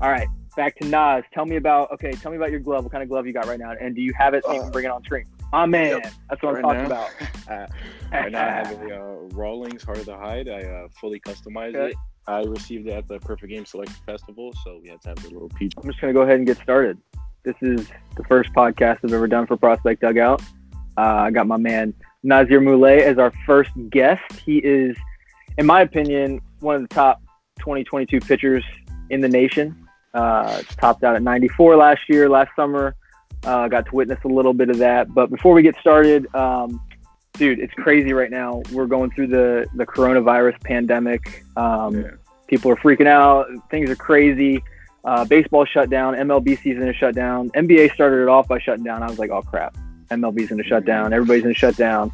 All 0.00 0.10
right, 0.10 0.28
back 0.56 0.76
to 0.78 0.88
Nas. 0.88 1.24
Tell 1.34 1.44
me 1.44 1.56
about 1.56 1.90
okay. 1.92 2.12
Tell 2.12 2.30
me 2.30 2.36
about 2.38 2.50
your 2.50 2.60
glove. 2.60 2.84
What 2.84 2.92
kind 2.92 3.02
of 3.02 3.08
glove 3.08 3.26
you 3.26 3.32
got 3.32 3.46
right 3.46 3.58
now, 3.58 3.72
and 3.78 3.94
do 3.94 4.00
you 4.00 4.12
have 4.18 4.34
it 4.34 4.44
so 4.44 4.52
you 4.52 4.60
can 4.60 4.68
Uh, 4.68 4.72
bring 4.72 4.84
it 4.86 4.90
on 4.90 5.02
screen? 5.04 5.24
Ah 5.52 5.66
man, 5.66 5.98
yep. 6.02 6.12
that's 6.28 6.42
what 6.42 6.56
I'm 6.56 6.62
talking 6.62 6.80
now- 6.82 6.86
about. 6.86 7.10
uh, 7.50 7.66
right 8.12 8.32
now 8.32 8.46
I 8.46 8.50
have 8.50 8.72
a 8.82 8.94
uh, 8.94 9.14
Rawlings 9.34 9.84
of 9.86 10.04
the 10.06 10.16
Hide. 10.16 10.48
I 10.48 10.62
uh, 10.62 10.88
fully 11.00 11.20
customized 11.20 11.74
Okay. 11.76 11.88
it. 11.90 11.96
I 12.28 12.42
received 12.44 12.86
it 12.86 12.92
at 12.92 13.08
the 13.08 13.18
Perfect 13.18 13.50
Game 13.50 13.64
Select 13.66 13.90
Festival, 14.06 14.52
so 14.64 14.78
we 14.82 14.88
had 14.90 15.00
to 15.02 15.08
have 15.08 15.22
the 15.22 15.30
little 15.30 15.48
peach. 15.50 15.72
I'm 15.76 15.84
just 15.88 16.00
gonna 16.00 16.12
go 16.12 16.22
ahead 16.22 16.36
and 16.36 16.46
get 16.46 16.58
started. 16.58 16.96
This 17.42 17.56
is 17.62 17.88
the 18.16 18.24
first 18.24 18.52
podcast 18.52 18.98
I've 19.04 19.12
ever 19.12 19.26
done 19.26 19.46
for 19.46 19.56
Prospect 19.56 20.00
Dugout. 20.02 20.40
Uh, 20.96 21.00
I 21.00 21.30
got 21.30 21.46
my 21.46 21.56
man 21.56 21.92
Nazir 22.22 22.60
Moulay 22.60 23.02
as 23.02 23.18
our 23.18 23.32
first 23.46 23.70
guest. 23.88 24.22
He 24.44 24.58
is, 24.58 24.96
in 25.58 25.66
my 25.66 25.80
opinion, 25.82 26.40
one 26.60 26.74
of 26.76 26.82
the 26.82 26.88
top 26.88 27.22
2022 27.60 28.20
pitchers 28.20 28.64
in 29.08 29.20
the 29.20 29.28
nation. 29.28 29.74
Uh, 30.12 30.58
it's 30.60 30.74
topped 30.76 31.04
out 31.04 31.16
at 31.16 31.22
94 31.22 31.76
last 31.76 32.08
year, 32.08 32.28
last 32.28 32.50
summer. 32.56 32.94
Uh, 33.44 33.68
got 33.68 33.86
to 33.86 33.94
witness 33.94 34.18
a 34.24 34.28
little 34.28 34.52
bit 34.52 34.68
of 34.68 34.78
that. 34.78 35.12
But 35.14 35.30
before 35.30 35.54
we 35.54 35.62
get 35.62 35.76
started, 35.80 36.32
um, 36.34 36.80
dude, 37.34 37.58
it's 37.58 37.72
crazy 37.74 38.12
right 38.12 38.30
now. 38.30 38.62
We're 38.72 38.86
going 38.86 39.10
through 39.12 39.28
the 39.28 39.66
the 39.76 39.86
coronavirus 39.86 40.60
pandemic. 40.62 41.44
Um, 41.56 42.02
Yeah. 42.02 42.10
People 42.48 42.72
are 42.72 42.76
freaking 42.76 43.06
out. 43.06 43.46
Things 43.70 43.88
are 43.88 43.96
crazy. 43.96 44.62
Uh, 45.04 45.24
baseball 45.24 45.64
shut 45.64 45.88
down. 45.88 46.14
MLB 46.14 46.60
season 46.60 46.88
is 46.88 46.96
shut 46.96 47.14
down. 47.14 47.48
NBA 47.50 47.94
started 47.94 48.22
it 48.22 48.28
off 48.28 48.48
by 48.48 48.58
shutting 48.58 48.84
down. 48.84 49.04
I 49.04 49.08
was 49.08 49.20
like, 49.20 49.30
oh 49.30 49.40
crap, 49.40 49.76
MLB's 50.10 50.48
going 50.48 50.60
to 50.60 50.68
shut 50.68 50.84
down. 50.84 51.12
Everybody's 51.12 51.44
going 51.44 51.54
to 51.54 51.58
shut 51.58 51.76
down. 51.76 52.12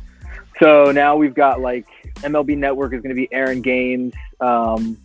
So 0.60 0.92
now 0.92 1.16
we've 1.16 1.34
got 1.34 1.60
like 1.60 1.86
MLB 2.16 2.56
Network 2.56 2.92
is 2.92 3.00
going 3.00 3.14
to 3.14 3.20
be 3.20 3.28
airing 3.33 3.62
games 3.62 4.12
um, 4.41 4.98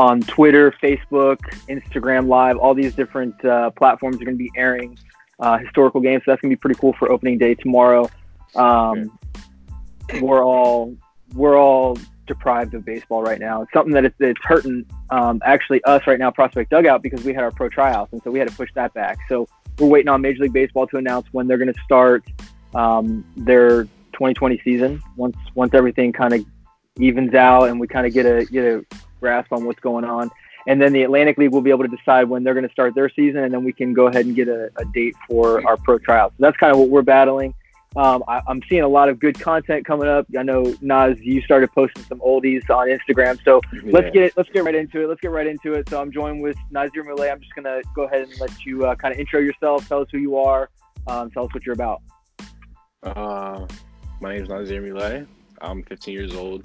on 0.00 0.22
Twitter, 0.22 0.74
Facebook, 0.82 1.36
Instagram 1.68 2.26
Live. 2.26 2.56
All 2.56 2.72
these 2.72 2.94
different 2.94 3.44
uh, 3.44 3.68
platforms 3.68 4.16
are 4.16 4.24
going 4.24 4.38
to 4.38 4.42
be 4.42 4.50
airing 4.56 4.98
uh, 5.40 5.58
historical 5.58 6.00
games. 6.00 6.22
So 6.24 6.30
that's 6.30 6.40
going 6.40 6.50
to 6.50 6.56
be 6.56 6.58
pretty 6.58 6.80
cool 6.80 6.94
for 6.94 7.12
opening 7.12 7.36
day 7.36 7.54
tomorrow. 7.54 8.08
Um, 8.56 9.18
We're 10.22 10.42
all 10.42 10.96
we're 11.34 11.56
all 11.56 11.98
deprived 12.26 12.72
of 12.74 12.84
baseball 12.84 13.22
right 13.22 13.38
now. 13.38 13.62
It's 13.62 13.72
something 13.72 13.92
that 13.92 14.04
it's, 14.06 14.16
it's 14.18 14.40
hurting 14.42 14.86
um, 15.10 15.40
actually 15.44 15.84
us 15.84 16.04
right 16.06 16.18
now, 16.18 16.30
Prospect 16.30 16.70
Dugout, 16.70 17.02
because 17.02 17.22
we 17.22 17.34
had 17.34 17.44
our 17.44 17.52
pro 17.52 17.68
tryouts, 17.68 18.12
and 18.12 18.22
so 18.24 18.30
we 18.30 18.38
had 18.38 18.48
to 18.48 18.54
push 18.56 18.70
that 18.74 18.92
back. 18.94 19.18
So 19.28 19.46
we're 19.78 19.86
waiting 19.86 20.08
on 20.08 20.22
Major 20.22 20.42
League 20.42 20.52
Baseball 20.52 20.86
to 20.88 20.96
announce 20.96 21.26
when 21.30 21.46
they're 21.46 21.58
going 21.58 21.72
to 21.72 21.80
start 21.84 22.24
um, 22.74 23.24
their 23.36 23.84
2020 24.14 24.60
season. 24.64 25.02
Once 25.16 25.36
once 25.54 25.74
everything 25.74 26.10
kind 26.12 26.32
of 26.32 26.44
evens 26.98 27.34
out 27.34 27.64
and 27.64 27.78
we 27.78 27.86
kind 27.86 28.06
of 28.06 28.12
get 28.12 28.26
a 28.26 28.44
get 28.46 28.64
a 28.64 28.84
grasp 29.20 29.52
on 29.52 29.64
what's 29.64 29.80
going 29.80 30.04
on, 30.04 30.30
and 30.66 30.80
then 30.80 30.92
the 30.92 31.02
Atlantic 31.02 31.38
League 31.38 31.52
will 31.52 31.60
be 31.62 31.70
able 31.70 31.84
to 31.88 31.96
decide 31.96 32.24
when 32.28 32.42
they're 32.42 32.54
going 32.54 32.66
to 32.66 32.72
start 32.72 32.94
their 32.94 33.08
season, 33.10 33.44
and 33.44 33.52
then 33.54 33.62
we 33.64 33.72
can 33.72 33.92
go 33.92 34.06
ahead 34.08 34.26
and 34.26 34.34
get 34.34 34.48
a, 34.48 34.70
a 34.76 34.84
date 34.86 35.14
for 35.28 35.66
our 35.66 35.76
pro 35.76 35.98
tryouts. 35.98 36.34
So 36.38 36.42
that's 36.46 36.56
kind 36.56 36.72
of 36.72 36.78
what 36.78 36.88
we're 36.88 37.02
battling. 37.02 37.54
Um, 37.96 38.22
I, 38.28 38.40
I'm 38.46 38.62
seeing 38.68 38.82
a 38.82 38.88
lot 38.88 39.08
of 39.08 39.18
good 39.18 39.40
content 39.40 39.84
coming 39.84 40.06
up. 40.08 40.24
I 40.38 40.44
know 40.44 40.76
Nas, 40.80 41.18
you 41.20 41.42
started 41.42 41.72
posting 41.72 42.04
some 42.04 42.20
oldies 42.20 42.62
on 42.70 42.86
Instagram, 42.86 43.42
so 43.44 43.60
let's 43.82 44.04
Yeah. 44.06 44.10
get 44.28 44.36
let's 44.36 44.48
get 44.50 44.62
right 44.62 44.76
into 44.76 45.02
it. 45.02 45.08
Let's 45.08 45.20
get 45.20 45.32
right 45.32 45.46
into 45.48 45.72
it. 45.72 45.88
So 45.88 46.00
I'm 46.00 46.12
joined 46.12 46.40
with 46.40 46.56
Nazir 46.70 47.02
Moulay. 47.02 47.30
I'm 47.30 47.40
just 47.40 47.52
gonna 47.56 47.80
go 47.96 48.02
ahead 48.04 48.22
and 48.22 48.40
let 48.40 48.64
you 48.64 48.86
uh, 48.86 48.94
kind 48.94 49.12
of 49.12 49.18
intro 49.18 49.40
yourself, 49.40 49.88
tell 49.88 50.02
us 50.02 50.08
who 50.12 50.18
you 50.18 50.36
are, 50.36 50.70
um, 51.08 51.32
tell 51.32 51.46
us 51.46 51.52
what 51.52 51.66
you're 51.66 51.72
about. 51.74 52.00
Uh, 53.02 53.66
my 54.20 54.34
name 54.34 54.44
is 54.44 54.48
Nazir 54.48 54.80
Moulay. 54.82 55.26
I'm 55.60 55.82
15 55.82 56.14
years 56.14 56.34
old. 56.36 56.64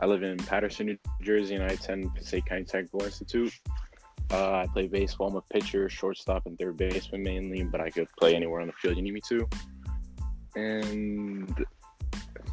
I 0.00 0.06
live 0.06 0.22
in 0.22 0.36
Paterson, 0.36 0.86
New 0.86 0.98
Jersey, 1.22 1.54
and 1.54 1.64
I 1.64 1.68
attend 1.68 2.14
Passaic 2.14 2.46
County 2.46 2.64
Technical 2.64 3.02
Institute. 3.02 3.52
Uh, 4.30 4.52
I 4.52 4.66
play 4.72 4.86
baseball. 4.86 5.28
I'm 5.28 5.36
a 5.36 5.42
pitcher, 5.42 5.88
shortstop, 5.88 6.46
and 6.46 6.58
third 6.58 6.76
baseman 6.76 7.22
mainly, 7.22 7.62
but 7.64 7.80
I 7.80 7.90
could 7.90 8.08
play 8.18 8.34
anywhere 8.34 8.60
on 8.60 8.66
the 8.66 8.74
field 8.74 8.96
you 8.96 9.02
need 9.02 9.14
me 9.14 9.22
to. 9.28 9.48
And 10.54 11.64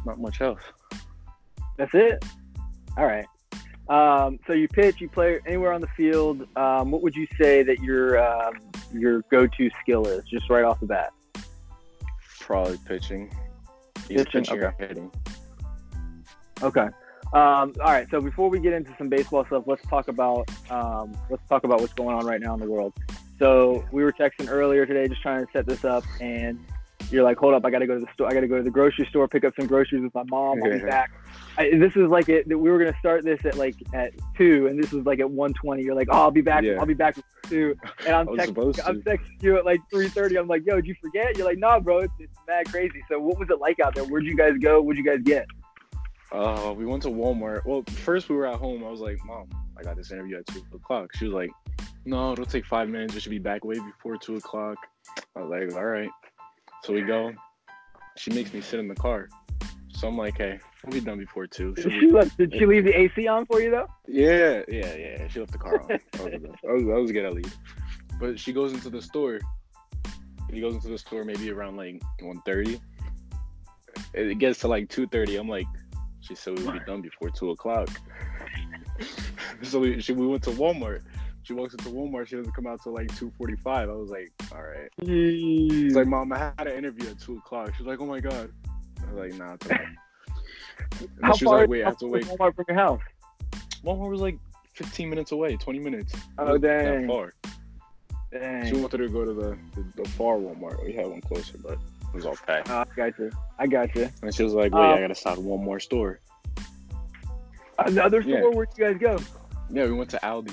not 0.04 0.18
much 0.18 0.40
else. 0.40 0.60
That's 1.76 1.94
it. 1.94 2.24
All 2.96 3.06
right. 3.06 3.26
Um, 3.88 4.38
so 4.46 4.52
you 4.52 4.66
pitch, 4.68 5.00
you 5.00 5.08
play 5.08 5.38
anywhere 5.46 5.72
on 5.72 5.80
the 5.80 5.88
field. 5.88 6.46
Um, 6.56 6.90
what 6.90 7.02
would 7.02 7.14
you 7.14 7.26
say 7.40 7.62
that 7.62 7.80
your 7.80 8.18
um, 8.18 8.54
your 8.92 9.22
go-to 9.30 9.70
skill 9.80 10.06
is, 10.06 10.24
just 10.24 10.50
right 10.50 10.64
off 10.64 10.80
the 10.80 10.86
bat? 10.86 11.12
Probably 12.40 12.78
pitching. 12.86 13.30
Either 14.08 14.24
Pitching, 14.24 14.42
pitching 14.42 14.62
or 14.62 14.74
hitting. 14.78 15.12
Okay. 16.62 16.88
Um, 17.36 17.74
all 17.84 17.92
right. 17.92 18.06
So 18.10 18.22
before 18.22 18.48
we 18.48 18.58
get 18.60 18.72
into 18.72 18.94
some 18.96 19.10
baseball 19.10 19.44
stuff, 19.44 19.64
let's 19.66 19.86
talk 19.88 20.08
about 20.08 20.48
um, 20.70 21.14
let's 21.28 21.46
talk 21.50 21.64
about 21.64 21.82
what's 21.82 21.92
going 21.92 22.16
on 22.16 22.24
right 22.24 22.40
now 22.40 22.54
in 22.54 22.60
the 22.60 22.70
world. 22.70 22.94
So 23.38 23.84
we 23.92 24.02
were 24.02 24.12
texting 24.12 24.48
earlier 24.48 24.86
today, 24.86 25.06
just 25.06 25.20
trying 25.20 25.44
to 25.44 25.52
set 25.52 25.66
this 25.66 25.84
up, 25.84 26.02
and 26.22 26.58
you're 27.10 27.24
like, 27.24 27.36
"Hold 27.36 27.52
up, 27.52 27.66
I 27.66 27.70
got 27.70 27.80
to 27.80 27.86
go 27.86 27.92
to 27.92 28.00
the 28.00 28.10
store. 28.14 28.28
I 28.28 28.32
got 28.32 28.40
to 28.40 28.48
go 28.48 28.56
to 28.56 28.62
the 28.62 28.70
grocery 28.70 29.06
store, 29.10 29.28
pick 29.28 29.44
up 29.44 29.52
some 29.54 29.66
groceries 29.66 30.02
with 30.02 30.14
my 30.14 30.22
mom. 30.30 30.62
I'll 30.64 30.70
be 30.70 30.78
back." 30.86 31.10
I, 31.58 31.72
this 31.76 31.94
is 31.94 32.08
like 32.08 32.30
it. 32.30 32.48
We 32.48 32.70
were 32.70 32.78
gonna 32.78 32.96
start 33.00 33.22
this 33.22 33.44
at 33.44 33.58
like 33.58 33.74
at 33.92 34.12
two, 34.38 34.66
and 34.68 34.82
this 34.82 34.90
was 34.90 35.04
like 35.04 35.20
at 35.20 35.26
1:20. 35.26 35.84
You're 35.84 35.94
like, 35.94 36.08
"Oh, 36.10 36.22
I'll 36.22 36.30
be 36.30 36.40
back. 36.40 36.64
Yeah. 36.64 36.78
I'll 36.78 36.86
be 36.86 36.94
back 36.94 37.18
at 37.18 37.24
two. 37.50 37.76
And 38.06 38.16
I'm 38.16 38.28
texting, 38.28 38.80
I'm 38.86 39.02
texting 39.02 39.42
you 39.42 39.58
at 39.58 39.66
like 39.66 39.80
3:30. 39.92 40.38
I'm 40.38 40.48
like, 40.48 40.64
"Yo, 40.64 40.76
did 40.76 40.86
you 40.86 40.94
forget?" 41.02 41.36
You're 41.36 41.46
like, 41.46 41.58
"Nah, 41.58 41.80
bro, 41.80 41.98
it's, 41.98 42.14
it's 42.18 42.38
mad 42.48 42.64
crazy." 42.70 43.02
So 43.10 43.20
what 43.20 43.38
was 43.38 43.50
it 43.50 43.60
like 43.60 43.78
out 43.78 43.94
there? 43.94 44.04
Where'd 44.04 44.24
you 44.24 44.38
guys 44.38 44.54
go? 44.58 44.80
What'd 44.80 44.96
you 44.96 45.04
guys 45.04 45.20
get? 45.22 45.46
Uh, 46.32 46.74
we 46.76 46.84
went 46.84 47.02
to 47.04 47.08
Walmart. 47.08 47.64
Well, 47.64 47.84
first 48.04 48.28
we 48.28 48.36
were 48.36 48.46
at 48.46 48.56
home. 48.56 48.84
I 48.84 48.90
was 48.90 49.00
like, 49.00 49.18
"Mom, 49.24 49.48
I 49.78 49.82
got 49.82 49.96
this 49.96 50.10
interview 50.10 50.38
at 50.38 50.46
two 50.46 50.62
o'clock." 50.74 51.14
She 51.16 51.26
was 51.26 51.34
like, 51.34 51.50
"No, 52.04 52.32
it'll 52.32 52.44
take 52.44 52.66
five 52.66 52.88
minutes. 52.88 53.14
We 53.14 53.20
should 53.20 53.30
be 53.30 53.38
back 53.38 53.64
way 53.64 53.76
before 53.78 54.16
two 54.16 54.36
o'clock." 54.36 54.76
I 55.36 55.40
was 55.40 55.50
like, 55.50 55.76
"All 55.76 55.84
right." 55.84 56.10
So 56.82 56.92
we 56.92 57.02
go. 57.02 57.32
She 58.16 58.32
makes 58.32 58.52
me 58.52 58.60
sit 58.60 58.80
in 58.80 58.88
the 58.88 58.94
car. 58.94 59.28
So 59.90 60.08
I'm 60.08 60.16
like, 60.16 60.38
"Hey, 60.38 60.58
we'll 60.84 61.00
be 61.00 61.04
done 61.04 61.18
before 61.18 61.46
two. 61.46 61.74
Did 61.74 61.92
she, 62.00 62.10
let- 62.10 62.36
did 62.36 62.52
she 62.54 62.66
leave 62.66 62.84
the 62.84 62.98
AC 62.98 63.26
on 63.28 63.46
for 63.46 63.60
you 63.60 63.70
though? 63.70 63.88
Yeah, 64.06 64.62
yeah, 64.68 64.94
yeah. 64.94 65.28
She 65.28 65.40
left 65.40 65.52
the 65.52 65.58
car 65.58 65.80
on. 65.80 65.88
That 65.88 66.02
was, 66.62 66.84
that 66.84 67.00
was, 67.00 67.12
good 67.12 67.24
at 67.24 67.34
least. 67.34 67.56
But 68.18 68.38
she 68.38 68.52
goes 68.52 68.72
into 68.72 68.90
the 68.90 69.02
store. 69.02 69.40
He 70.50 70.60
goes 70.60 70.74
into 70.74 70.88
the 70.88 70.98
store 70.98 71.24
maybe 71.24 71.50
around 71.50 71.76
like 71.76 72.00
1.30. 72.22 72.80
It 74.14 74.38
gets 74.38 74.60
to 74.60 74.68
like 74.68 74.88
2.30. 74.88 75.40
I'm 75.40 75.48
like, 75.48 75.66
she 76.26 76.34
said 76.34 76.58
we 76.58 76.64
would 76.64 76.72
be 76.72 76.80
done 76.80 77.00
before 77.00 77.30
2 77.30 77.50
o'clock. 77.50 77.88
so 79.62 79.78
we, 79.80 80.00
she, 80.00 80.12
we 80.12 80.26
went 80.26 80.42
to 80.44 80.50
Walmart. 80.50 81.02
She 81.42 81.52
walks 81.52 81.74
into 81.74 81.90
Walmart. 81.90 82.26
She 82.26 82.36
doesn't 82.36 82.52
come 82.52 82.66
out 82.66 82.82
till 82.82 82.92
like 82.92 83.08
2.45. 83.08 83.66
I 83.66 83.86
was 83.86 84.10
like, 84.10 84.32
all 84.52 84.62
right. 84.62 84.90
It's 84.98 85.94
like, 85.94 86.08
mom, 86.08 86.32
I 86.32 86.52
had 86.58 86.66
an 86.66 86.76
interview 86.76 87.08
at 87.08 87.20
2 87.20 87.38
o'clock. 87.38 87.72
She's 87.76 87.86
like, 87.86 88.00
oh 88.00 88.06
my 88.06 88.20
God. 88.20 88.50
I 89.00 89.12
was 89.12 89.30
like, 89.30 89.38
nah, 89.38 89.54
it's 89.54 89.66
okay. 89.66 89.84
And 91.00 91.08
How 91.22 91.34
she 91.34 91.44
was 91.44 91.52
far? 91.52 91.60
like, 91.60 91.68
wait, 91.68 91.82
I 91.84 91.86
have 91.86 91.98
to 91.98 92.06
wait 92.06 92.24
Walmart 92.24 92.54
from 92.56 92.64
your 92.68 92.76
house? 92.76 93.00
Walmart 93.84 94.10
was 94.10 94.20
like 94.20 94.38
15 94.74 95.08
minutes 95.08 95.32
away, 95.32 95.56
20 95.56 95.78
minutes. 95.78 96.12
Oh, 96.38 96.58
dang. 96.58 97.06
That 97.06 97.08
far. 97.08 97.32
She 98.66 98.74
wanted 98.74 98.98
to 98.98 99.08
go 99.08 99.24
to 99.24 99.32
the, 99.32 99.58
the, 99.74 100.02
the 100.02 100.08
far 100.10 100.36
Walmart. 100.36 100.84
We 100.84 100.92
had 100.92 101.06
one 101.06 101.20
closer, 101.20 101.56
but 101.58 101.78
was 102.16 102.26
all 102.26 102.36
packed. 102.46 102.70
Oh, 102.70 102.80
I 102.90 102.96
got 102.96 103.18
you. 103.18 103.30
I 103.58 103.66
got 103.66 103.94
you. 103.94 104.08
And 104.22 104.34
she 104.34 104.42
was 104.42 104.52
like, 104.54 104.72
wait, 104.74 104.90
Um, 104.90 104.98
I 104.98 105.00
gotta 105.00 105.14
stop 105.14 105.38
one 105.38 105.62
more 105.64 105.78
store. 105.80 106.20
Another 107.78 108.22
store? 108.22 108.32
Yeah. 108.40 108.48
Where'd 108.48 108.68
you 108.76 108.84
guys 108.84 108.96
go? 108.98 109.18
Yeah, 109.70 109.84
we 109.84 109.92
went 109.92 110.10
to 110.10 110.18
Aldi. 110.22 110.52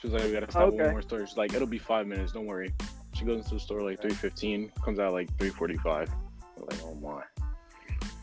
She 0.00 0.08
was 0.08 0.14
like, 0.14 0.24
we 0.24 0.32
gotta 0.32 0.50
stop 0.50 0.68
Okay. 0.68 0.82
one 0.84 0.90
more 0.92 1.02
store. 1.02 1.26
She's 1.26 1.36
like, 1.36 1.54
it'll 1.54 1.66
be 1.66 1.78
five 1.78 2.06
minutes, 2.06 2.32
don't 2.32 2.46
worry. 2.46 2.72
She 3.14 3.24
goes 3.24 3.38
into 3.38 3.54
the 3.54 3.60
store 3.60 3.82
like 3.82 4.00
3.15, 4.00 4.70
comes 4.82 4.98
out 4.98 5.12
like 5.12 5.34
3.45. 5.38 6.08
Like, 6.58 6.82
oh 6.84 6.94
my. 6.94 7.22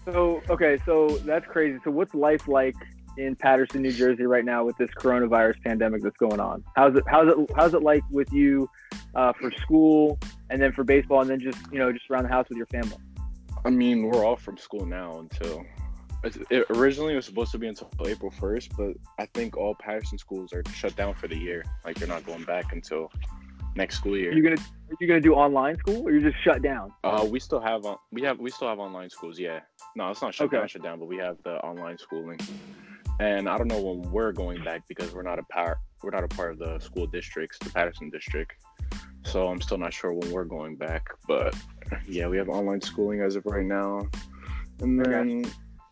So 0.05 0.41
okay, 0.49 0.77
so 0.85 1.17
that's 1.19 1.45
crazy. 1.47 1.79
So 1.83 1.91
what's 1.91 2.13
life 2.13 2.47
like 2.47 2.75
in 3.17 3.35
Paterson, 3.35 3.81
New 3.83 3.91
Jersey, 3.91 4.23
right 4.23 4.43
now 4.43 4.65
with 4.65 4.75
this 4.77 4.89
coronavirus 4.97 5.61
pandemic 5.63 6.01
that's 6.01 6.17
going 6.17 6.39
on? 6.39 6.63
How's 6.75 6.95
it? 6.95 7.03
How's 7.07 7.29
it? 7.29 7.37
How's 7.55 7.73
it 7.73 7.83
like 7.83 8.03
with 8.11 8.31
you 8.33 8.69
uh, 9.15 9.33
for 9.39 9.51
school, 9.51 10.19
and 10.49 10.61
then 10.61 10.71
for 10.71 10.83
baseball, 10.83 11.21
and 11.21 11.29
then 11.29 11.39
just 11.39 11.59
you 11.71 11.79
know 11.79 11.91
just 11.91 12.09
around 12.09 12.23
the 12.23 12.29
house 12.29 12.47
with 12.49 12.57
your 12.57 12.67
family? 12.67 12.97
I 13.65 13.69
mean, 13.69 14.03
we're 14.03 14.25
off 14.25 14.41
from 14.41 14.57
school 14.57 14.85
now 14.85 15.19
until. 15.19 15.63
It, 16.23 16.37
it 16.49 16.65
originally 16.69 17.15
was 17.15 17.25
supposed 17.25 17.51
to 17.51 17.57
be 17.57 17.67
until 17.67 17.91
April 18.05 18.31
1st, 18.31 18.77
but 18.77 18.95
I 19.21 19.25
think 19.33 19.57
all 19.57 19.75
Paterson 19.75 20.17
schools 20.17 20.53
are 20.53 20.63
shut 20.73 20.95
down 20.95 21.15
for 21.15 21.27
the 21.27 21.35
year. 21.35 21.65
Like, 21.83 21.97
they're 21.97 22.07
not 22.07 22.25
going 22.25 22.45
back 22.45 22.71
until 22.71 23.11
next 23.75 23.97
school 23.97 24.17
year. 24.17 24.31
Are 24.31 24.33
you 24.33 24.43
gonna 24.43 24.55
are 24.61 24.95
you 24.99 25.07
gonna 25.07 25.19
do 25.19 25.33
online 25.33 25.77
school, 25.77 26.07
or 26.07 26.11
you 26.11 26.21
just 26.21 26.41
shut 26.43 26.61
down? 26.61 26.91
Uh, 27.03 27.27
we 27.29 27.39
still 27.39 27.59
have 27.59 27.85
on, 27.85 27.97
we 28.11 28.21
have 28.21 28.39
we 28.39 28.49
still 28.49 28.67
have 28.67 28.79
online 28.79 29.09
schools. 29.09 29.39
Yeah, 29.39 29.61
no, 29.95 30.09
it's 30.09 30.21
not 30.21 30.33
shut 30.33 30.47
Okay. 30.47 30.57
down, 30.57 30.67
shut 30.67 30.83
down, 30.83 30.99
but 30.99 31.07
we 31.07 31.17
have 31.17 31.37
the 31.43 31.55
online 31.57 31.97
schooling. 31.97 32.39
And 33.19 33.47
I 33.47 33.57
don't 33.57 33.67
know 33.67 33.81
when 33.81 34.11
we're 34.11 34.31
going 34.31 34.63
back 34.63 34.87
because 34.87 35.13
we're 35.13 35.23
not 35.23 35.39
a 35.39 35.43
part 35.43 35.77
we're 36.03 36.11
not 36.11 36.23
a 36.23 36.27
part 36.27 36.51
of 36.51 36.59
the 36.59 36.79
school 36.79 37.07
districts, 37.07 37.57
the 37.59 37.69
Paterson 37.69 38.09
district. 38.09 38.53
So 39.25 39.47
I'm 39.47 39.61
still 39.61 39.77
not 39.77 39.93
sure 39.93 40.13
when 40.13 40.31
we're 40.31 40.43
going 40.45 40.75
back. 40.75 41.07
But 41.27 41.55
yeah, 42.07 42.27
we 42.27 42.37
have 42.37 42.49
online 42.49 42.81
schooling 42.81 43.21
as 43.21 43.35
of 43.35 43.45
right 43.45 43.65
now. 43.65 44.07
And 44.79 44.99
Okay. 45.01 45.11
then 45.11 45.45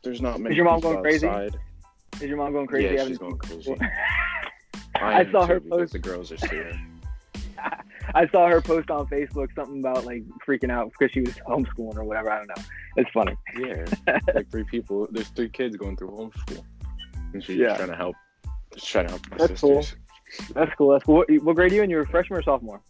there's 0.04 0.22
not 0.22 0.40
many. 0.40 0.54
Is 0.54 0.58
your 0.58 0.66
mom 0.66 0.80
going 0.80 1.02
crazy? 1.02 1.28
Is 1.28 2.28
your 2.28 2.38
mom 2.38 2.52
going 2.54 2.68
crazy? 2.68 2.96
Yeah, 2.96 3.06
she's 3.08 3.18
going 3.18 3.38
crazy. 3.38 3.76
I, 5.02 5.22
am 5.22 5.32
saw 5.32 5.48
her 5.48 5.60
post. 5.60 5.94
The 5.94 6.00
girls 6.00 6.32
are 6.32 6.38
still. 6.38 6.66
I 8.14 8.28
saw 8.30 8.48
her 8.48 8.62
post 8.62 8.90
on 8.92 9.08
Facebook 9.08 9.48
something 9.56 9.80
about 9.80 10.06
like 10.06 10.24
freaking 10.48 10.72
out 10.72 10.92
because 10.92 11.12
she 11.14 11.22
was 11.22 11.34
homeschooling 11.48 11.98
or 11.98 12.04
whatever. 12.04 12.30
I 12.32 12.38
don't 12.40 12.48
know. 12.50 12.64
It's 12.98 13.10
funny. 13.12 13.36
Yeah, 13.58 13.86
like 14.36 14.50
three 14.52 14.66
people. 14.66 15.08
There's 15.12 15.30
three 15.30 15.50
kids 15.50 15.78
going 15.78 15.98
through 15.98 16.10
homeschool, 16.10 16.64
and 17.34 17.44
she's 17.44 17.58
Yeah. 17.58 17.78
trying 17.78 17.90
to 17.90 17.96
help. 17.96 18.16
Just 18.74 18.88
trying 18.90 19.06
to 19.06 19.12
help 19.12 19.22
my 19.32 19.38
That's 19.38 19.62
cool. 19.62 19.84
That's 20.54 20.74
cool. 20.78 20.92
That's 20.92 21.04
cool. 21.06 21.18
What, 21.18 21.44
what 21.44 21.56
grade 21.56 21.72
are 21.72 21.76
you 21.76 21.84
in? 21.84 21.90
You're 21.90 22.04
a 22.04 22.08
freshman 22.08 22.40
or 22.40 22.44
sophomore? 22.44 22.82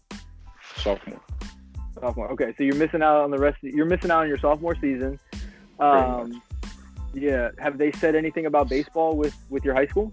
Sophomore. 0.82 1.20
Sophomore. 2.00 2.32
Okay, 2.32 2.54
so 2.56 2.64
you're 2.64 2.76
missing 2.76 3.02
out 3.02 3.16
on 3.22 3.30
the 3.30 3.38
rest. 3.38 3.62
Of, 3.62 3.70
you're 3.70 3.86
missing 3.86 4.10
out 4.10 4.22
on 4.22 4.28
your 4.28 4.38
sophomore 4.38 4.74
season. 4.74 5.18
Um, 5.78 6.42
yeah. 7.14 7.50
Have 7.58 7.78
they 7.78 7.92
said 7.92 8.14
anything 8.14 8.46
about 8.46 8.68
baseball 8.68 9.16
with 9.16 9.36
with 9.48 9.64
your 9.64 9.74
high 9.74 9.86
school? 9.86 10.12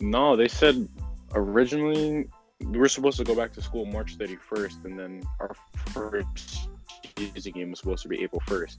No, 0.00 0.34
they 0.36 0.48
said 0.48 0.88
originally 1.34 2.28
we 2.64 2.78
were 2.78 2.88
supposed 2.88 3.18
to 3.18 3.24
go 3.24 3.34
back 3.34 3.52
to 3.52 3.62
school 3.62 3.84
March 3.84 4.18
31st, 4.18 4.84
and 4.84 4.98
then 4.98 5.22
our 5.40 5.54
first 5.92 6.68
season 7.16 7.52
game 7.52 7.70
was 7.70 7.80
supposed 7.80 8.02
to 8.02 8.08
be 8.08 8.22
April 8.22 8.42
1st. 8.46 8.78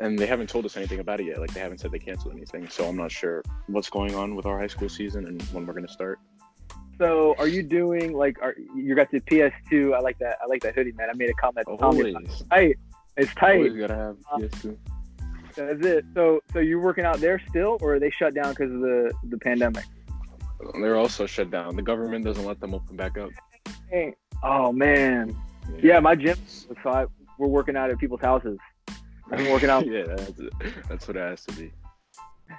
And 0.00 0.18
they 0.18 0.26
haven't 0.26 0.48
told 0.48 0.64
us 0.64 0.76
anything 0.76 0.98
about 0.98 1.20
it 1.20 1.26
yet. 1.26 1.38
Like 1.38 1.52
they 1.52 1.60
haven't 1.60 1.78
said 1.78 1.92
they 1.92 1.98
canceled 1.98 2.34
anything, 2.34 2.68
so 2.68 2.86
I'm 2.86 2.96
not 2.96 3.12
sure 3.12 3.42
what's 3.66 3.90
going 3.90 4.14
on 4.14 4.34
with 4.34 4.46
our 4.46 4.58
high 4.58 4.66
school 4.66 4.88
season 4.88 5.26
and 5.26 5.40
when 5.44 5.66
we're 5.66 5.74
gonna 5.74 5.88
start. 5.88 6.18
So 7.02 7.34
are 7.36 7.48
you 7.48 7.64
doing 7.64 8.12
like 8.12 8.40
are 8.40 8.54
you 8.76 8.94
got 8.94 9.10
the 9.10 9.18
PS2? 9.22 9.92
I 9.92 9.98
like 9.98 10.20
that. 10.20 10.36
I 10.40 10.46
like 10.46 10.62
that 10.62 10.76
hoodie, 10.76 10.92
man. 10.92 11.10
I 11.10 11.14
made 11.14 11.30
a 11.30 11.34
comment. 11.34 11.66
to 11.66 11.76
Tommy. 11.76 12.14
Always, 12.14 12.30
It's 12.30 12.42
tight. 12.48 12.76
It's 13.16 13.34
tight. 13.34 13.56
always 13.56 13.72
gotta 13.74 13.96
have 13.96 14.16
PS2. 14.38 14.76
That's 15.56 15.84
it. 15.84 16.04
So 16.14 16.38
so 16.52 16.60
you're 16.60 16.80
working 16.80 17.04
out 17.04 17.18
there 17.18 17.42
still, 17.48 17.76
or 17.80 17.94
are 17.94 17.98
they 17.98 18.10
shut 18.10 18.36
down 18.36 18.50
because 18.50 18.72
of 18.72 18.78
the 18.78 19.12
the 19.30 19.38
pandemic? 19.38 19.84
They're 20.74 20.94
also 20.94 21.26
shut 21.26 21.50
down. 21.50 21.74
The 21.74 21.82
government 21.82 22.24
doesn't 22.24 22.44
let 22.44 22.60
them 22.60 22.72
open 22.72 22.94
back 22.94 23.18
up. 23.18 23.30
Hey. 23.90 24.14
Oh 24.44 24.70
man. 24.70 25.36
Yeah, 25.82 25.98
my 25.98 26.14
gym. 26.14 26.38
So 26.84 26.90
I, 26.90 27.06
we're 27.36 27.48
working 27.48 27.76
out 27.76 27.90
at 27.90 27.98
people's 27.98 28.20
houses. 28.20 28.58
I've 29.28 29.38
been 29.38 29.50
working 29.50 29.70
out. 29.70 29.84
yeah, 29.88 30.04
that's 30.04 30.38
it. 30.38 30.52
That's 30.88 31.08
what 31.08 31.16
it 31.16 31.20
has 31.20 31.44
to 31.46 31.52
be. 31.56 31.72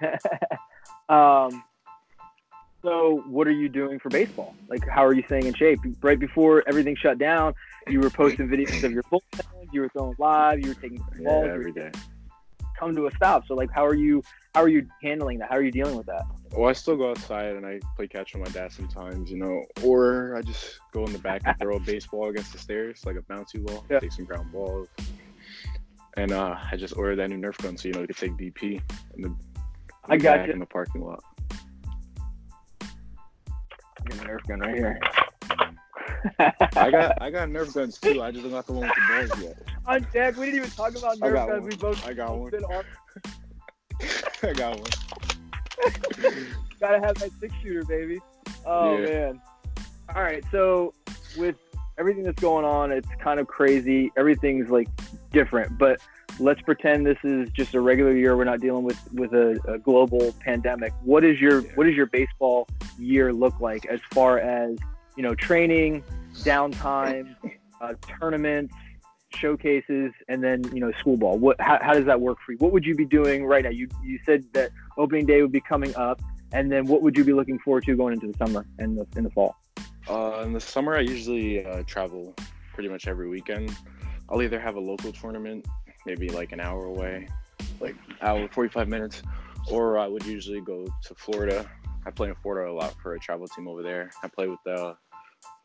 um. 1.07 1.63
So 2.83 3.24
what 3.27 3.47
are 3.47 3.51
you 3.51 3.69
doing 3.69 3.97
for 4.00 4.09
baseball? 4.09 4.53
Like, 4.68 4.85
how 4.88 5.06
are 5.06 5.13
you 5.13 5.24
staying 5.27 5.45
in 5.45 5.53
shape? 5.53 5.80
Right 6.01 6.19
before 6.19 6.63
everything 6.68 6.95
shut 6.97 7.18
down, 7.18 7.53
you 7.88 8.01
were 8.01 8.09
posting 8.09 8.47
videos 8.50 8.83
of 8.83 8.91
your 8.91 9.03
bullpen. 9.03 9.41
You 9.71 9.81
were 9.81 9.89
throwing 9.89 10.15
live. 10.19 10.59
You 10.59 10.69
were 10.69 10.74
taking 10.75 10.97
balls. 11.24 11.45
you 11.45 11.51
every 11.51 11.71
day. 11.71 11.91
come 12.77 12.94
to 12.95 13.07
a 13.07 13.12
stop. 13.15 13.47
So 13.47 13.53
like, 13.56 13.69
how 13.71 13.85
are 13.85 13.94
you? 13.95 14.21
How 14.53 14.62
are 14.62 14.68
you 14.68 14.85
handling 15.01 15.39
that? 15.39 15.50
How 15.50 15.56
are 15.57 15.63
you 15.63 15.71
dealing 15.71 15.95
with 15.95 16.06
that? 16.07 16.24
Well, 16.51 16.69
I 16.69 16.74
still 16.74 16.97
go 16.97 17.09
outside 17.12 17.56
and 17.56 17.65
I 17.65 17.80
play 17.95 18.07
catch 18.07 18.35
with 18.35 18.44
my 18.45 18.51
dad 18.51 18.71
sometimes, 18.74 19.31
you 19.31 19.38
know, 19.38 19.63
or 19.83 20.35
I 20.35 20.41
just 20.41 20.80
go 20.91 21.06
in 21.06 21.13
the 21.13 21.19
back 21.19 21.41
and 21.45 21.57
throw 21.57 21.77
a 21.77 21.80
baseball 21.94 22.27
against 22.30 22.51
the 22.51 22.59
stairs, 22.59 23.01
like 23.06 23.15
a 23.15 23.21
bouncy 23.21 23.65
ball, 23.65 23.83
Yeah. 23.89 24.00
take 24.00 24.12
some 24.12 24.25
ground 24.25 24.51
balls. 24.51 24.89
And 26.18 26.31
uh, 26.31 26.56
I 26.71 26.75
just 26.75 26.95
ordered 26.97 27.15
that 27.15 27.30
new 27.30 27.38
Nerf 27.38 27.57
gun 27.63 27.75
so, 27.77 27.88
you 27.88 27.94
know, 27.95 28.01
we 28.01 28.07
could 28.07 28.18
take 28.18 28.33
BP 28.33 28.81
in 29.15 29.21
the, 29.24 29.30
in 29.30 29.35
I 30.09 30.18
got 30.18 30.45
you. 30.45 30.53
in 30.53 30.59
the 30.59 30.65
parking 30.68 31.01
lot. 31.01 31.24
Get 34.05 34.21
a 34.21 34.25
Nerf 34.25 34.45
gun 34.47 34.59
right 34.59 34.75
here. 34.75 35.00
I 36.75 36.89
got 36.91 37.21
I 37.21 37.29
got 37.29 37.50
Nerf 37.50 37.73
guns 37.73 37.97
too. 38.00 38.21
I 38.21 38.31
just 38.31 38.44
don't 38.44 38.51
got 38.51 38.65
the 38.67 38.73
one 38.73 38.83
with 38.88 38.95
the 38.95 39.27
balls 39.27 39.44
yet. 39.44 39.57
on 39.85 40.07
deck. 40.13 40.38
We 40.38 40.45
didn't 40.45 40.59
even 40.59 40.69
talk 40.71 40.95
about 40.97 41.17
I 41.21 41.27
Nerf 41.27 41.33
guns. 41.47 41.50
one. 41.61 41.69
We 41.69 41.75
both 41.75 42.07
I 42.07 42.13
got 42.13 42.38
one. 42.38 42.51
been. 42.51 42.63
I 44.50 44.53
got 44.53 44.79
one. 44.79 44.89
Gotta 46.79 47.00
have 47.00 47.15
that 47.15 47.31
six 47.39 47.53
shooter, 47.61 47.83
baby. 47.85 48.19
Oh 48.65 48.97
Yeah. 48.97 49.05
man. 49.05 49.41
All 50.15 50.21
right. 50.23 50.44
So 50.51 50.94
with 51.38 51.56
everything 51.97 52.23
that's 52.23 52.41
going 52.41 52.65
on, 52.65 52.91
it's 52.91 53.07
kind 53.21 53.39
of 53.39 53.47
crazy. 53.47 54.11
Everything's 54.17 54.69
like 54.69 54.88
different, 55.31 55.77
but 55.77 55.99
let's 56.39 56.61
pretend 56.61 57.06
this 57.06 57.17
is 57.23 57.49
just 57.51 57.73
a 57.75 57.79
regular 57.81 58.15
year. 58.15 58.35
We're 58.35 58.44
not 58.44 58.59
dealing 58.59 58.83
with 58.83 58.99
with 59.13 59.33
a, 59.33 59.59
a 59.67 59.77
global 59.79 60.33
pandemic. 60.39 60.94
What 61.03 61.23
is 61.23 61.39
your 61.39 61.61
Yeah. 61.61 61.69
what 61.75 61.85
does 61.85 61.95
your 61.95 62.07
baseball 62.07 62.67
year 62.98 63.34
look 63.34 63.60
like 63.60 63.86
as 63.86 64.00
far 64.13 64.40
as 64.40 64.78
you 65.16 65.24
know 65.24 65.36
training, 65.36 66.04
downtime, 66.38 67.36
uh, 67.81 67.94
tournaments, 68.19 68.74
showcases, 69.36 70.12
and 70.28 70.44
then 70.44 70.63
you 70.74 70.80
know 70.80 70.92
school 71.00 71.18
ball? 71.18 71.38
What 71.38 71.60
how, 71.60 71.80
how 71.81 71.94
does 71.94 72.06
that 72.06 72.19
work 72.19 72.38
for 72.45 72.54
you? 72.54 72.57
What 72.60 72.72
would 72.72 72.86
you 72.86 72.95
be 72.95 73.06
doing 73.06 73.45
right 73.45 73.63
now? 73.63 73.69
You 73.69 73.88
you 74.04 74.19
said 74.25 74.45
that 74.54 74.72
opening 74.98 75.25
day 75.25 75.42
would 75.42 75.51
be 75.51 75.62
coming 75.62 75.95
up, 75.95 76.22
and 76.51 76.72
then 76.72 76.86
what 76.86 77.01
would 77.01 77.18
you 77.18 77.24
be 77.24 77.34
looking 77.34 77.60
forward 77.60 77.84
to 77.86 77.95
going 77.95 78.13
into 78.13 78.28
the 78.28 78.38
summer 78.38 78.66
and 78.80 78.98
the 78.98 79.07
in 79.18 79.24
the 79.24 79.31
fall? 79.31 79.56
Uh, 80.10 80.42
in 80.44 80.54
the 80.54 80.60
summer, 80.60 80.98
I 80.98 81.01
usually 81.01 81.66
uh, 81.66 81.84
travel 81.84 82.36
pretty 82.74 82.90
much 82.90 83.07
every 83.07 83.30
weekend. 83.30 83.75
I'll 84.30 84.42
either 84.42 84.60
have 84.60 84.75
a 84.75 84.80
local 84.80 85.12
tournament, 85.12 85.66
maybe 86.06 86.30
like 86.30 86.51
an 86.51 86.60
hour 86.60 86.86
away, 86.86 87.28
like 87.80 87.95
hour 88.22 88.48
forty 88.50 88.69
five 88.69 88.88
minutes, 88.88 89.22
or 89.69 89.98
I 89.98 90.07
would 90.07 90.25
usually 90.25 90.62
go 90.62 90.86
to 91.04 91.16
Florida. 91.16 91.69
I 92.05 92.11
play 92.11 92.29
in 92.29 92.35
Florida 92.35 92.71
a 92.71 92.73
lot 92.73 92.94
for 93.01 93.13
a 93.15 93.19
travel 93.19 93.47
team 93.47 93.67
over 93.67 93.81
there. 93.81 94.11
I 94.23 94.27
play 94.27 94.47
with 94.47 94.59
the 94.65 94.95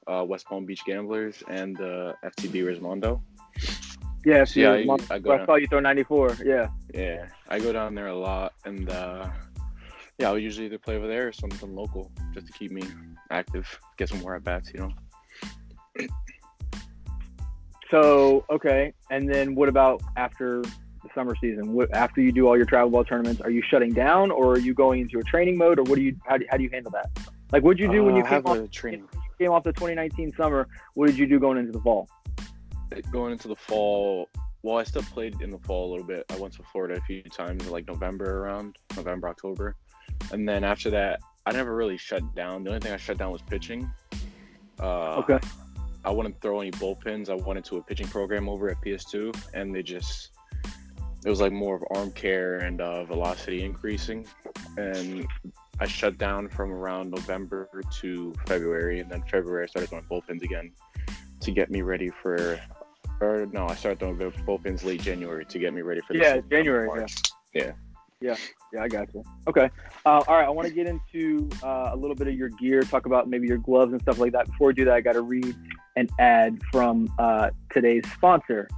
uh, 0.07 0.25
West 0.25 0.47
Palm 0.47 0.65
Beach 0.65 0.85
Gamblers 0.87 1.43
and 1.49 1.77
the 1.77 2.15
FTB 2.25 2.65
Rismondo. 2.65 3.21
Yeah, 4.25 4.45
So, 4.45 4.61
yeah, 4.61 4.75
you- 4.77 4.91
I- 5.11 5.15
I 5.15 5.19
go 5.19 5.33
I 5.33 5.47
saw 5.47 5.55
you 5.57 5.67
throw 5.67 5.81
94. 5.81 6.39
Yeah. 6.45 6.69
Yeah, 6.95 7.29
I 7.49 7.59
go 7.61 7.73
down 7.73 7.95
there 7.95 8.09
a 8.09 8.15
lot, 8.17 8.53
and 8.65 8.89
uh, 8.91 9.29
yeah, 10.19 10.29
I'll 10.29 10.39
usually 10.39 10.67
either 10.67 10.79
play 10.79 10.97
over 10.97 11.07
there 11.07 11.29
or 11.29 11.33
something 11.33 11.75
local 11.75 12.11
just 12.35 12.47
to 12.47 12.53
keep 12.53 12.71
me 12.73 12.83
active, 13.31 13.67
get 13.97 14.09
some 14.09 14.21
more 14.21 14.35
at 14.35 14.45
bats, 14.45 14.73
you 14.73 14.81
know. 14.81 14.91
So 17.91 18.45
okay, 18.51 18.93
and 19.11 19.33
then 19.33 19.55
what 19.55 19.69
about 19.69 20.03
after 20.17 20.63
the 21.03 21.09
summer 21.15 21.35
season? 21.41 21.73
What, 21.73 21.95
after 21.95 22.21
you 22.21 22.33
do 22.33 22.47
all 22.49 22.57
your 22.57 22.67
travel 22.67 22.91
ball 22.91 23.05
tournaments, 23.05 23.41
are 23.41 23.51
you 23.51 23.63
shutting 23.63 23.93
down, 23.93 24.31
or 24.31 24.53
are 24.53 24.59
you 24.59 24.75
going 24.75 25.01
into 25.01 25.19
a 25.19 25.23
training 25.25 25.57
mode, 25.57 25.79
or 25.79 25.83
what 25.85 25.97
do 25.97 26.03
you 26.03 26.17
how 26.27 26.37
do, 26.37 26.45
how 26.51 26.57
do 26.57 26.63
you 26.63 26.71
handle 26.71 26.93
that? 26.93 27.11
Like, 27.53 27.63
what 27.63 27.77
did 27.77 27.83
you 27.85 27.91
do 27.93 28.05
when 28.05 28.15
Uh, 28.15 28.19
you 28.19 28.23
came 28.25 28.33
have 28.33 28.47
off, 28.47 28.59
a 28.59 28.69
training? 28.69 29.09
came 29.39 29.51
off 29.53 29.63
the 29.63 29.73
2019 29.73 30.33
summer? 30.37 30.67
What 30.95 31.07
did 31.07 31.17
you 31.17 31.27
do 31.27 31.39
going 31.39 31.59
into 31.59 31.73
the 31.73 31.81
fall? 31.81 32.09
going 33.13 33.33
into 33.33 33.49
the 33.49 33.55
fall 33.55 34.31
well 34.63 34.79
i 34.79 34.83
still 34.83 35.03
played 35.03 35.39
in 35.43 35.51
the 35.51 35.59
fall 35.59 35.89
a 35.89 35.91
little 35.91 36.07
bit 36.07 36.25
i 36.31 36.37
went 36.37 36.55
to 36.55 36.63
florida 36.73 36.95
a 36.97 37.01
few 37.03 37.23
times 37.25 37.69
like 37.69 37.87
november 37.87 38.39
around 38.43 38.77
november 38.97 39.29
october 39.29 39.77
and 40.33 40.49
then 40.49 40.65
after 40.65 40.89
that 40.89 41.21
i 41.45 41.53
never 41.53 41.77
really 41.77 41.99
shut 41.99 42.23
down 42.35 42.65
the 42.65 42.71
only 42.71 42.81
thing 42.81 42.91
i 42.93 42.97
shut 42.97 43.19
down 43.19 43.31
was 43.31 43.43
pitching 43.43 43.89
uh, 44.81 45.17
Okay. 45.17 45.39
i 46.07 46.11
wouldn't 46.11 46.41
throw 46.41 46.61
any 46.63 46.71
bullpens 46.73 47.29
i 47.29 47.35
went 47.35 47.59
into 47.59 47.77
a 47.77 47.83
pitching 47.83 48.09
program 48.09 48.49
over 48.49 48.71
at 48.71 48.81
ps2 48.81 49.37
and 49.53 49.75
they 49.75 49.83
just 49.83 50.31
it 51.25 51.31
was 51.31 51.41
like 51.41 51.53
more 51.53 51.77
of 51.77 51.85
arm 51.95 52.11
care 52.13 52.59
and 52.59 52.81
uh, 52.81 53.05
velocity 53.05 53.65
increasing 53.65 54.27
and 54.77 55.27
i 55.81 55.87
shut 55.87 56.17
down 56.19 56.49
from 56.49 56.73
around 56.73 57.11
november 57.11 57.69
to 57.91 58.33
february 58.47 59.01
and 59.01 59.11
then 59.11 59.23
february 59.31 59.65
i 59.65 59.67
started 59.67 59.89
throwing 59.89 60.05
bullpens 60.05 60.43
again 60.43 60.71
to 61.41 61.51
get 61.51 61.71
me 61.71 61.83
ready 61.83 62.11
for 62.23 62.59
or 63.21 63.47
no, 63.53 63.67
I 63.67 63.75
started 63.75 63.99
throwing 63.99 64.19
the 64.19 64.31
bullpens 64.47 64.85
late 64.85 65.03
January 65.03 65.45
to 65.47 65.59
get 65.59 65.75
me 65.75 65.83
ready 65.83 66.01
for 66.03 66.13
the 66.13 66.21
Yeah. 66.21 66.41
January, 66.51 66.87
March. 66.87 67.17
Yeah, 67.53 67.73
Yeah, 68.21 68.37
yeah, 68.73 68.83
I 68.83 68.89
got 68.89 69.13
you. 69.15 69.23
Okay. 69.47 69.71
Uh, 70.05 70.23
all 70.27 70.37
right. 70.37 70.47
I 70.47 70.51
want 70.51 70.67
to 70.69 70.75
get 70.75 70.87
into 70.87 71.49
uh, 71.63 71.91
a 71.93 71.97
little 71.97 72.17
bit 72.17 72.29
of 72.29 72.35
your 72.35 72.49
gear, 72.51 72.83
talk 72.83 73.07
about 73.07 73.29
maybe 73.29 73.47
your 73.47 73.59
gloves 73.59 73.93
and 73.93 74.01
stuff 74.03 74.19
like 74.19 74.33
that. 74.33 74.47
Before 74.47 74.69
we 74.69 74.75
do 74.75 74.85
that, 74.87 74.95
I 74.95 75.01
got 75.01 75.13
to 75.13 75.23
read 75.23 75.55
an 75.97 76.09
ad 76.19 76.61
from 76.73 77.13
uh, 77.19 77.51
today's 77.73 78.05
sponsor. 78.13 78.69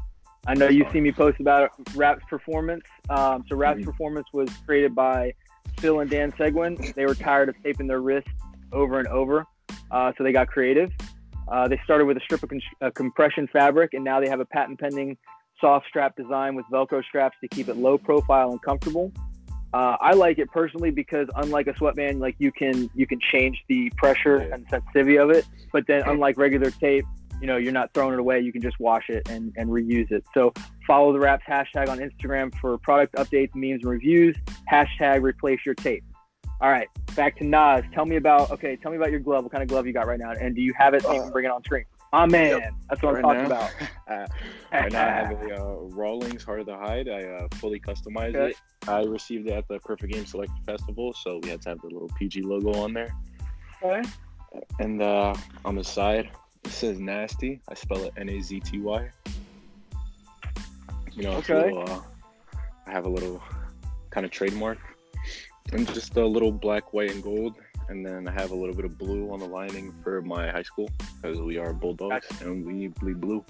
I 0.46 0.54
know 0.54 0.68
you 0.68 0.86
see 0.92 1.00
me 1.00 1.12
post 1.12 1.38
about 1.40 1.70
Raps 1.94 2.24
Performance. 2.28 2.84
Um, 3.08 3.44
so 3.48 3.56
Raps 3.56 3.80
Mhm. 3.80 3.84
Performance 3.84 4.26
was 4.32 4.48
created 4.66 4.94
by 4.94 5.34
Phil 5.78 6.00
and 6.00 6.10
Dan 6.10 6.32
Seguin. 6.36 6.76
They 6.94 7.06
were 7.06 7.14
tired 7.14 7.48
of 7.48 7.62
taping 7.62 7.86
their 7.86 8.00
wrists 8.00 8.30
over 8.72 8.98
and 8.98 9.08
over, 9.08 9.46
uh, 9.90 10.12
so 10.16 10.24
they 10.24 10.32
got 10.32 10.48
creative. 10.48 10.90
Uh, 11.48 11.68
they 11.68 11.78
started 11.84 12.06
with 12.06 12.16
a 12.16 12.20
strip 12.20 12.42
of 12.42 12.48
con- 12.48 12.60
uh, 12.80 12.90
compression 12.90 13.48
fabric, 13.48 13.94
and 13.94 14.04
now 14.04 14.20
they 14.20 14.28
have 14.28 14.40
a 14.40 14.44
patent 14.44 14.78
pending 14.78 15.16
soft 15.60 15.86
strap 15.88 16.16
design 16.16 16.54
with 16.54 16.64
Velcro 16.72 17.04
straps 17.04 17.36
to 17.42 17.48
keep 17.48 17.68
it 17.68 17.76
low 17.76 17.98
profile 17.98 18.50
and 18.50 18.62
comfortable. 18.62 19.12
Uh, 19.72 19.96
I 20.00 20.14
like 20.14 20.38
it 20.38 20.50
personally 20.50 20.90
because 20.90 21.28
unlike 21.36 21.66
a 21.68 21.76
sweatband, 21.76 22.18
like 22.18 22.34
you 22.38 22.50
can 22.50 22.90
you 22.94 23.06
can 23.06 23.20
change 23.20 23.62
the 23.68 23.90
pressure 23.96 24.36
and 24.36 24.66
sensitivity 24.68 25.16
of 25.16 25.30
it. 25.30 25.46
But 25.72 25.86
then 25.86 26.02
unlike 26.06 26.38
regular 26.38 26.70
tape, 26.70 27.04
you 27.40 27.46
know 27.46 27.56
you're 27.56 27.72
not 27.72 27.92
throwing 27.94 28.14
it 28.14 28.20
away. 28.20 28.40
You 28.40 28.52
can 28.52 28.62
just 28.62 28.78
wash 28.80 29.08
it 29.08 29.28
and, 29.28 29.52
and 29.56 29.70
reuse 29.70 30.10
it. 30.10 30.24
So 30.34 30.52
follow 30.86 31.12
the 31.12 31.18
Wraps 31.20 31.44
hashtag 31.48 31.88
on 31.88 31.98
Instagram 31.98 32.54
for 32.60 32.76
product 32.78 33.14
updates, 33.14 33.50
memes, 33.54 33.82
and 33.82 33.90
reviews. 33.90 34.36
Hashtag 34.70 35.22
replace 35.22 35.60
your 35.64 35.74
tape. 35.74 36.04
All 36.60 36.70
right, 36.70 36.88
back 37.16 37.38
to 37.38 37.44
Nas. 37.44 37.84
Tell 37.94 38.04
me 38.04 38.16
about 38.16 38.50
okay. 38.50 38.76
Tell 38.76 38.90
me 38.90 38.98
about 38.98 39.10
your 39.10 39.20
glove. 39.20 39.44
What 39.44 39.52
kind 39.52 39.62
of 39.62 39.68
glove 39.68 39.86
you 39.86 39.92
got 39.92 40.06
right 40.06 40.18
now, 40.20 40.32
and 40.32 40.54
do 40.54 40.60
you 40.60 40.74
have 40.76 40.94
it? 40.94 41.02
So 41.02 41.12
you 41.12 41.20
can 41.20 41.28
Uh, 41.30 41.32
bring 41.32 41.44
it 41.46 41.50
on 41.50 41.64
screen. 41.64 41.84
Ah 42.12 42.26
man, 42.26 42.60
that's 42.88 43.00
what 43.02 43.14
I'm 43.14 43.22
talking 43.22 43.42
now, 43.42 43.46
about. 43.46 43.70
uh, 44.10 44.26
right 44.72 44.92
now 44.92 45.06
I 45.06 45.10
have 45.12 45.30
a 45.42 45.54
uh, 45.54 45.74
Rawlings 45.94 46.42
Heart 46.42 46.60
of 46.60 46.66
the 46.66 46.76
Hide. 46.76 47.08
I 47.08 47.22
uh, 47.22 47.48
fully 47.54 47.78
customized 47.78 48.34
Okay. 48.34 48.50
it. 48.50 48.56
I 48.88 49.04
received 49.04 49.46
it 49.46 49.52
at 49.52 49.68
the 49.68 49.78
Perfect 49.78 50.12
Game 50.12 50.26
Select 50.26 50.50
Festival, 50.66 51.12
so 51.12 51.38
we 51.42 51.50
had 51.50 51.62
to 51.62 51.68
have 51.68 51.80
the 51.82 51.86
little 51.86 52.10
PG 52.18 52.42
logo 52.42 52.74
on 52.82 52.92
there. 52.92 53.14
Okay. 53.82 54.02
And 54.80 55.00
uh, 55.00 55.34
on 55.64 55.76
the 55.76 55.84
side, 55.84 56.30
it 56.64 56.70
says 56.70 56.98
nasty. 57.00 57.60
I 57.68 57.74
spell 57.74 58.04
it 58.04 58.12
N 58.16 58.28
A 58.28 58.40
Z 58.40 58.60
T 58.60 58.78
Y. 58.80 59.08
You 61.14 61.22
know, 61.24 61.32
Okay. 61.36 61.64
little, 61.72 61.88
uh, 61.88 62.00
I 62.86 62.90
have 62.92 63.06
a 63.06 63.08
little 63.08 63.42
kind 64.10 64.24
of 64.24 64.30
trademark. 64.32 64.78
And 65.72 65.86
just 65.94 66.16
a 66.16 66.26
little 66.26 66.50
black, 66.50 66.92
white, 66.92 67.10
and 67.12 67.22
gold. 67.22 67.54
And 67.88 68.04
then 68.06 68.28
I 68.28 68.32
have 68.32 68.50
a 68.52 68.54
little 68.54 68.74
bit 68.74 68.84
of 68.84 68.96
blue 68.98 69.32
on 69.32 69.40
the 69.40 69.46
lining 69.46 69.92
for 70.02 70.22
my 70.22 70.50
high 70.50 70.62
school 70.62 70.88
because 71.20 71.40
we 71.40 71.58
are 71.58 71.72
Bulldogs 71.72 72.26
and 72.40 72.64
we 72.64 72.88
bleed 72.88 73.20
blue. 73.20 73.44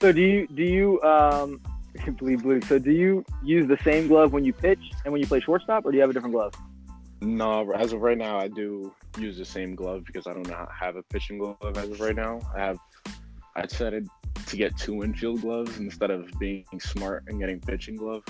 So 0.00 0.12
do 0.12 0.20
you 0.20 0.46
do 0.48 0.62
you 0.62 1.00
um 1.02 1.60
bleed 2.18 2.42
blue? 2.42 2.60
So 2.62 2.78
do 2.78 2.90
you 2.90 3.24
use 3.42 3.66
the 3.68 3.78
same 3.84 4.06
glove 4.08 4.32
when 4.32 4.44
you 4.44 4.52
pitch 4.52 4.80
and 5.04 5.12
when 5.12 5.20
you 5.20 5.26
play 5.26 5.40
shortstop, 5.40 5.84
or 5.84 5.92
do 5.92 5.96
you 5.96 6.02
have 6.02 6.10
a 6.10 6.12
different 6.12 6.34
glove? 6.34 6.52
No, 7.22 7.70
as 7.72 7.92
of 7.92 8.00
right 8.00 8.16
now, 8.16 8.38
I 8.38 8.48
do 8.48 8.94
use 9.18 9.36
the 9.36 9.44
same 9.44 9.74
glove 9.74 10.04
because 10.06 10.26
I 10.26 10.32
don't 10.32 10.48
have 10.48 10.96
a 10.96 11.02
pitching 11.02 11.38
glove 11.38 11.56
as 11.76 11.90
of 11.90 12.00
right 12.00 12.16
now. 12.16 12.40
I 12.54 12.60
have, 12.60 12.78
I 13.56 13.66
decided 13.66 14.08
to 14.46 14.56
get 14.56 14.76
two 14.78 15.04
infield 15.04 15.42
gloves 15.42 15.78
instead 15.78 16.10
of 16.10 16.30
being 16.38 16.64
smart 16.78 17.24
and 17.28 17.38
getting 17.38 17.60
pitching 17.60 17.96
glove. 17.96 18.22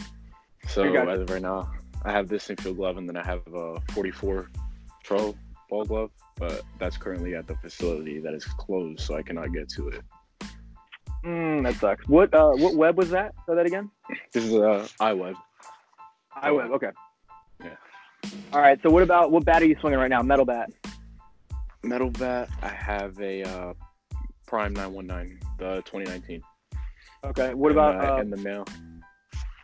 So 0.69 0.83
as 0.83 1.21
of 1.21 1.31
right 1.31 1.41
now, 1.43 1.71
I 2.05 2.13
have 2.13 2.29
this 2.29 2.51
infield 2.51 2.77
glove 2.79 2.97
and 2.97 3.09
then 3.09 3.17
I 3.17 3.25
have 3.25 3.43
a 3.55 3.81
44 3.93 4.51
pro 5.05 5.35
ball 5.69 5.85
glove, 5.85 6.11
but 6.37 6.63
that's 6.79 6.97
currently 6.97 7.37
at 7.37 7.47
the 7.47 7.55
facility 7.57 8.19
that 8.19 8.35
is 8.35 8.45
closed, 8.45 9.01
so 9.01 9.15
I 9.15 9.23
cannot 9.23 9.53
get 9.53 9.69
to 9.71 9.89
it. 9.89 10.03
Mm, 11.25 11.63
that 11.65 11.75
sucks. 11.77 12.09
What 12.09 12.33
uh 12.35 12.53
what 12.53 12.75
web 12.75 12.97
was 12.97 13.11
that? 13.11 13.35
Say 13.47 13.55
that 13.55 13.67
again. 13.67 13.91
This 14.33 14.45
is 14.45 14.55
a 14.55 14.89
iWeb. 15.01 15.35
iWeb. 16.43 16.71
Okay. 16.75 16.91
Yeah. 18.25 18.31
All 18.53 18.61
right. 18.61 18.79
So 18.83 18.91
what 18.91 19.03
about 19.03 19.31
what 19.31 19.45
bat 19.45 19.63
are 19.63 19.67
you 19.67 19.77
swinging 19.81 19.99
right 19.99 20.11
now? 20.11 20.23
Metal 20.23 20.45
bat. 20.45 20.71
Metal 21.83 22.11
bat. 22.11 22.49
I 22.63 22.69
have 22.69 23.19
a 23.21 23.43
uh, 23.43 23.73
Prime 24.47 24.73
919, 24.75 25.39
the 25.59 25.77
2019. 25.87 26.43
Okay. 27.25 27.55
What 27.55 27.71
And, 27.73 27.79
about 27.79 28.05
uh, 28.05 28.15
uh, 28.17 28.21
in 28.21 28.31
the 28.31 28.37
mail? 28.37 28.65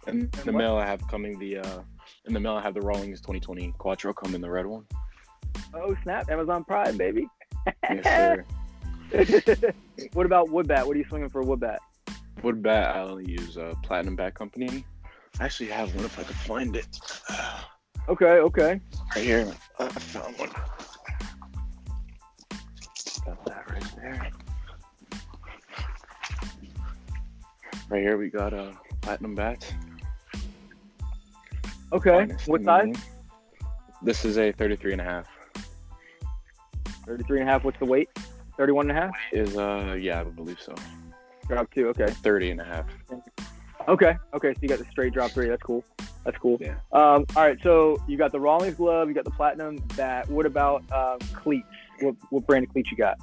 In 0.07 0.31
the 0.45 0.53
what? 0.53 0.55
mail, 0.55 0.77
I 0.77 0.87
have 0.87 1.07
coming 1.09 1.39
the 1.39 1.59
uh, 1.59 1.81
in 2.27 2.35
the 2.35 2.41
mail. 2.41 2.55
I 2.55 2.63
have 2.63 2.75
the 2.75 2.81
Rawlings 2.81 3.21
2020 3.21 3.75
Quatro 3.79 4.13
come 4.13 4.35
in 4.35 4.41
the 4.41 4.51
red 4.51 4.67
one. 4.67 4.85
oh 5.75 5.97
snap 6.05 6.31
Amazon 6.31 6.65
Prime 6.65 6.97
baby? 6.97 7.27
Yes, 7.91 8.05
sir. 8.05 8.45
what 10.13 10.27
about 10.27 10.51
wood 10.51 10.69
bat? 10.69 10.87
What 10.87 10.97
are 10.97 10.99
you 10.99 11.07
swinging 11.09 11.29
for 11.29 11.41
a 11.41 11.45
wood 11.45 11.61
bat? 11.61 11.81
Wood 12.43 12.63
bat. 12.63 12.95
I 12.97 13.01
only 13.01 13.31
use 13.31 13.57
uh, 13.59 13.75
Platinum 13.83 14.15
Bat 14.17 14.35
Company. 14.35 14.85
I 15.41 15.45
actually 15.45 15.71
have 15.71 15.95
one 15.95 16.05
if 16.05 16.19
I 16.19 16.23
could 16.23 16.37
find 16.37 16.77
it. 16.77 16.87
Okay. 18.09 18.39
Okay. 18.39 18.81
Right 19.15 19.25
here. 19.25 19.53
I 19.79 19.89
found 19.89 20.39
one. 20.39 20.51
Got 23.25 23.45
that 23.47 23.71
right 23.71 23.93
there. 23.97 24.31
Right 27.89 28.03
here 28.03 28.17
we 28.17 28.31
got 28.31 28.53
a 28.53 28.63
uh, 28.63 28.73
Platinum 29.01 29.35
Bat. 29.35 29.75
Okay. 31.93 32.29
What 32.47 32.65
size? 32.65 32.95
This 34.03 34.25
is 34.25 34.39
a 34.39 34.53
33 34.53 34.93
and 34.93 35.01
a 35.01 35.05
half. 35.05 35.27
33 37.07 37.41
and 37.41 37.49
a 37.49 37.53
half. 37.53 37.65
What's 37.65 37.79
the 37.79 37.85
weight? 37.87 38.09
31 38.57 38.91
and 38.91 38.99
a 38.99 39.03
half? 39.03 39.15
Is 39.33 39.57
uh 39.57 39.97
yeah, 39.99 40.21
I 40.21 40.25
believe 40.25 40.61
so. 40.61 40.75
Drop 41.49 41.73
two. 41.73 41.89
Okay. 41.89 42.07
30 42.09 42.53
and 42.53 42.61
a 42.61 42.65
half. 42.65 42.87
Okay. 43.89 44.17
Okay. 44.35 44.53
So 44.55 44.59
you 44.63 44.69
got 44.69 44.79
the 44.79 44.85
straight 44.91 45.13
drop 45.13 45.31
three. 45.31 45.49
That's 45.49 45.63
cool. 45.63 45.85
That's 46.25 46.37
cool. 46.39 46.59
Yeah. 46.61 46.75
Um, 46.93 47.25
all 47.37 47.45
right. 47.45 47.59
So 47.63 47.97
you 48.09 48.17
got 48.17 48.33
the 48.33 48.41
Rawlings 48.41 48.75
glove. 48.75 49.09
You 49.09 49.15
got 49.15 49.25
the 49.25 49.31
platinum 49.31 49.77
bat. 49.97 50.29
What 50.29 50.45
about 50.47 50.83
um, 50.93 51.19
cleats? 51.35 51.67
What, 52.01 52.17
what 52.31 52.47
brand 52.47 52.65
of 52.67 52.73
cleats 52.73 52.91
you 52.91 52.97
got? 52.97 53.17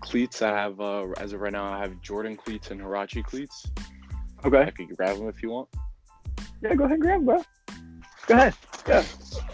Cleats, 0.00 0.40
I 0.40 0.48
have 0.56 0.80
uh 0.80 1.08
as 1.18 1.32
of 1.34 1.40
right 1.40 1.52
now, 1.52 1.64
I 1.64 1.78
have 1.78 2.00
Jordan 2.00 2.36
cleats 2.36 2.70
and 2.70 2.80
Huarache 2.80 3.22
cleats. 3.24 3.66
Okay. 4.44 4.62
I 4.62 4.70
could 4.70 4.96
grab 4.96 5.18
them 5.18 5.28
if 5.28 5.42
you 5.42 5.50
want. 5.50 5.68
Yeah. 6.62 6.74
Go 6.74 6.84
ahead 6.84 6.94
and 6.94 7.02
grab, 7.02 7.16
'em, 7.16 7.24
bro. 7.26 7.42
Go 8.26 8.34
ahead. 8.34 8.54
Yeah. 8.88 9.04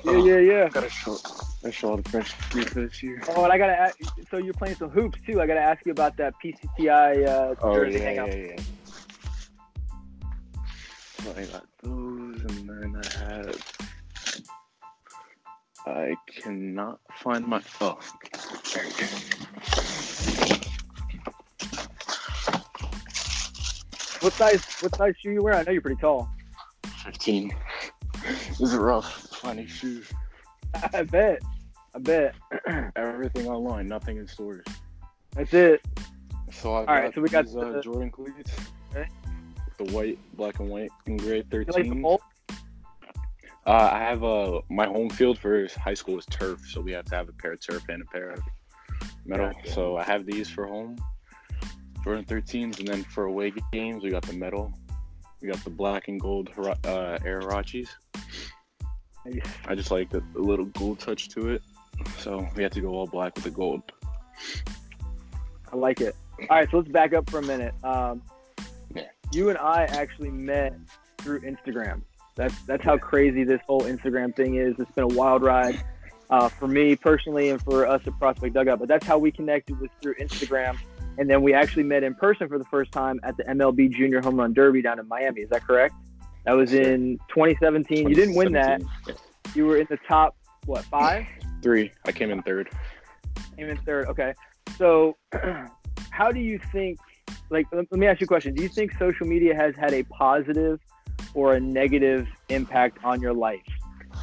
Yeah. 0.05 0.11
Oh. 0.13 0.25
Yeah. 0.27 0.39
Yeah. 0.39 0.69
Gotta 0.69 0.91
show, 0.91 1.17
gotta 1.63 1.73
show 1.73 1.91
all 1.91 1.97
the 1.97 2.09
fresh 2.11 2.33
cleats 2.51 2.75
this 2.75 3.03
year. 3.03 3.23
Oh, 3.31 3.43
and 3.45 3.53
I 3.53 3.59
gotta. 3.59 3.73
Ask, 3.77 3.97
so 4.31 4.37
you're 4.37 4.55
playing 4.55 4.77
some 4.77 4.91
hoops 4.91 5.19
too. 5.27 5.41
I 5.41 5.47
gotta 5.47 5.61
ask 5.61 5.85
you 5.87 5.93
about 5.93 6.17
that 6.19 6.35
PCTI 6.45 7.27
uh, 7.27 7.55
Oh 7.63 7.75
jersey 7.75 7.99
yeah, 7.99 8.05
hangout. 8.05 8.29
yeah, 8.29 8.45
yeah. 8.45 8.57
I 11.35 11.45
got 11.47 11.67
those, 11.83 12.41
and 12.43 12.69
then 12.69 13.03
I 13.03 13.19
have. 13.19 13.63
I 15.87 16.15
cannot 16.41 17.01
find 17.15 17.47
my. 17.47 17.63
Oh, 17.81 17.99
there 18.73 18.85
you 18.85 18.91
go. 18.91 19.07
What 24.21 24.33
size? 24.33 24.65
What 24.81 24.97
size 24.97 25.15
shoe 25.21 25.31
you 25.33 25.43
wear? 25.43 25.55
I 25.55 25.63
know 25.63 25.73
you're 25.73 25.83
pretty 25.83 26.01
tall. 26.01 26.29
15. 27.05 27.55
this 28.25 28.61
is 28.61 28.75
rough. 28.75 29.29
Finding 29.37 29.67
shoes. 29.67 30.11
I 30.95 31.03
bet. 31.03 31.41
I 31.95 31.99
bet. 31.99 32.35
Everything 32.97 33.47
online, 33.47 33.87
nothing 33.87 34.17
in 34.17 34.27
stores. 34.27 34.65
That's 35.33 35.53
it. 35.55 35.81
So 36.53 36.75
I've 36.75 36.89
All 36.89 36.95
right, 36.95 37.15
so 37.15 37.21
we 37.21 37.29
got 37.29 37.47
these, 37.47 37.57
uh, 37.57 37.81
Jordan 37.83 38.11
cleats. 38.11 38.53
The 39.79 39.85
white, 39.93 40.19
black 40.35 40.59
and 40.59 40.71
white, 40.71 40.91
and 41.07 41.21
gray 41.21 41.45
You 41.53 41.65
like 41.69 42.21
Uh, 43.67 43.91
I 43.93 43.99
have 43.99 44.23
a 44.23 44.61
my 44.71 44.87
home 44.87 45.11
field 45.11 45.39
for 45.39 45.67
high 45.77 45.95
school 45.95 46.19
is 46.19 46.27
turf, 46.27 46.61
so 46.69 46.81
we 46.81 46.93
have 46.93 47.05
to 47.07 47.17
have 47.17 47.29
a 47.29 47.33
pair 47.33 47.53
of 47.53 47.61
turf 47.61 47.83
and 47.89 48.03
a 48.03 48.07
pair 48.07 48.31
of 48.31 48.41
metal. 49.27 49.51
Gotcha. 49.51 49.73
So 49.73 49.97
I 49.97 50.05
have 50.05 50.25
these 50.25 50.49
for 50.49 50.67
home, 50.67 50.97
Jordan 52.05 52.25
13s, 52.25 52.79
and 52.79 52.89
then 52.89 53.05
for 53.05 53.25
away 53.25 53.53
games 53.73 54.03
we 54.03 54.11
got 54.11 54.23
the 54.23 54.33
metal. 54.33 54.73
We 55.43 55.49
got 55.49 55.63
the 55.63 55.71
black 55.71 56.09
and 56.09 56.19
gold 56.19 56.49
uh, 56.59 57.19
Air 57.25 57.41
Huaraches. 57.41 57.89
I 59.67 59.75
just 59.75 59.91
like 59.91 60.09
the, 60.09 60.23
the 60.33 60.41
little 60.41 60.67
gold 60.67 61.01
touch 61.01 61.29
to 61.31 61.51
it, 61.51 61.63
so 62.19 62.49
we 62.55 62.63
have 62.63 62.73
to 62.73 62.81
go 62.81 62.91
all 62.91 63.07
black 63.07 63.35
with 63.35 63.45
the 63.45 63.51
gold. 63.51 63.83
I 65.73 65.77
like 65.77 66.01
it. 66.01 66.15
All 66.49 66.57
right, 66.57 66.71
so 66.71 66.79
let's 66.79 66.89
back 66.89 67.13
up 67.13 67.29
for 67.29 67.41
a 67.41 67.43
minute. 67.43 67.75
Um. 67.83 68.23
You 69.33 69.49
and 69.51 69.59
I 69.59 69.85
actually 69.85 70.31
met 70.31 70.75
through 71.19 71.41
Instagram. 71.41 72.03
That's 72.37 72.61
that's 72.63 72.85
how 72.85 72.99
crazy 72.99 73.45
this 73.45 73.61
whole 73.67 73.83
Instagram 73.83 74.35
thing 74.37 74.57
is. 74.57 74.75
It's 74.79 74.91
been 74.93 75.05
a 75.05 75.09
wild 75.09 75.43
ride 75.43 75.83
uh, 76.31 76.49
for 76.49 76.69
me 76.69 76.95
personally 76.97 77.49
and 77.49 77.61
for 77.63 77.87
us 77.87 78.03
at 78.07 78.19
Prospect 78.19 78.55
Dugout. 78.55 78.79
But 78.79 78.89
that's 78.89 79.07
how 79.07 79.19
we 79.19 79.33
connected 79.33 79.81
was 79.81 79.91
through 80.03 80.15
Instagram, 80.17 80.79
and 81.19 81.29
then 81.29 81.43
we 81.43 81.55
actually 81.55 81.85
met 81.85 82.03
in 82.03 82.15
person 82.15 82.49
for 82.49 82.59
the 82.59 82.65
first 82.65 82.93
time 82.93 83.19
at 83.23 83.37
the 83.37 83.45
MLB 83.45 83.91
Junior 83.91 84.21
Home 84.21 84.37
Run 84.37 84.53
Derby 84.53 84.83
down 84.83 84.99
in 84.99 85.09
Miami. 85.09 85.41
Is 85.43 85.51
that 85.51 85.67
correct? 85.67 85.95
That 86.45 86.53
was 86.53 86.75
in 86.75 87.19
2017. 87.29 88.09
You 88.09 88.15
didn't 88.15 88.35
win 88.35 88.53
that. 88.53 88.81
2017. 88.81 89.17
You 89.55 89.67
were 89.67 89.79
in 89.79 89.87
the 89.89 89.99
top 90.09 90.37
what 90.67 90.85
five? 90.85 91.27
Three. 91.63 91.91
I 92.05 92.13
came 92.13 92.31
in 92.31 92.43
third. 92.43 92.69
Came 93.57 93.69
in 93.69 93.79
third. 93.79 94.07
Okay. 94.09 94.35
So, 94.77 95.17
how 96.11 96.31
do 96.31 96.41
you 96.41 96.61
think? 96.71 96.99
Like, 97.51 97.67
let 97.73 97.91
me 97.93 98.07
ask 98.07 98.21
you 98.21 98.25
a 98.25 98.29
question. 98.29 98.55
Do 98.55 98.63
you 98.63 98.69
think 98.69 98.93
social 98.99 99.27
media 99.27 99.55
has 99.55 99.75
had 99.77 99.95
a 99.95 100.03
positive 100.05 100.81
or 101.35 101.55
a 101.55 101.61
negative 101.61 102.27
impact 102.49 102.99
on 103.05 103.21
your 103.21 103.33
life? 103.33 103.61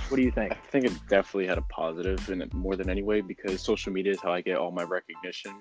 What 0.10 0.18
do 0.18 0.24
you 0.24 0.32
think? 0.32 0.51
I 0.51 0.70
think 0.72 0.86
it 0.86 0.94
definitely 1.08 1.48
had 1.48 1.58
a 1.58 1.63
positive 1.63 2.30
in 2.30 2.42
it 2.42 2.53
more 2.53 2.75
than 2.75 2.89
any 2.89 3.01
way 3.01 3.22
because 3.22 3.62
social 3.62 3.94
media 3.94 4.13
is 4.13 4.22
how 4.22 4.34
I 4.34 4.42
get 4.42 4.58
all 4.58 4.72
my 4.72 4.84
recognition. 4.84 5.53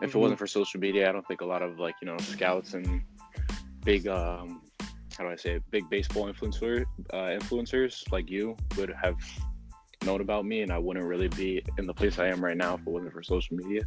If 0.00 0.12
Mhm. 0.12 0.14
it 0.14 0.18
wasn't 0.18 0.38
for 0.38 0.46
social 0.46 0.80
media, 0.80 1.08
I 1.08 1.12
don't 1.12 1.26
think 1.28 1.42
a 1.42 1.44
lot 1.44 1.62
of 1.62 1.78
like 1.78 1.94
you 2.00 2.06
know 2.06 2.16
scouts 2.18 2.74
and 2.74 3.02
big 3.84 4.08
um 4.08 4.62
how 5.18 5.24
do 5.24 5.30
I 5.30 5.36
say 5.36 5.56
it, 5.56 5.62
big 5.70 5.88
baseball 5.90 6.32
influencer 6.32 6.84
uh, 7.12 7.38
influencers 7.38 8.10
like 8.10 8.30
you 8.30 8.56
would 8.78 8.90
have 9.00 9.16
known 10.04 10.20
about 10.20 10.46
me, 10.46 10.62
and 10.62 10.72
I 10.72 10.78
wouldn't 10.78 11.04
really 11.04 11.28
be 11.28 11.62
in 11.78 11.86
the 11.86 11.94
place 11.94 12.18
I 12.18 12.28
am 12.28 12.42
right 12.42 12.56
now 12.56 12.74
if 12.74 12.80
it 12.80 12.86
wasn't 12.86 13.12
for 13.12 13.22
social 13.22 13.56
media. 13.56 13.82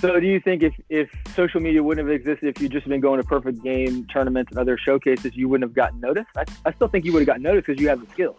So, 0.00 0.18
do 0.20 0.26
you 0.26 0.40
think 0.40 0.62
if 0.62 0.74
if 0.88 1.08
social 1.34 1.60
media 1.60 1.82
wouldn't 1.82 2.06
have 2.06 2.14
existed, 2.14 2.48
if 2.56 2.60
you'd 2.60 2.72
just 2.72 2.86
been 2.88 3.00
going 3.00 3.20
to 3.20 3.26
perfect 3.26 3.62
game 3.62 4.06
tournaments 4.06 4.50
and 4.50 4.58
other 4.58 4.76
showcases, 4.76 5.34
you 5.34 5.48
wouldn't 5.48 5.68
have 5.68 5.74
gotten 5.74 6.00
noticed? 6.00 6.28
I, 6.36 6.44
I 6.66 6.72
still 6.72 6.88
think 6.88 7.04
you 7.04 7.12
would 7.12 7.20
have 7.20 7.26
gotten 7.26 7.42
noticed 7.42 7.66
because 7.66 7.80
you 7.80 7.88
have 7.88 8.00
the 8.00 8.06
skills 8.12 8.36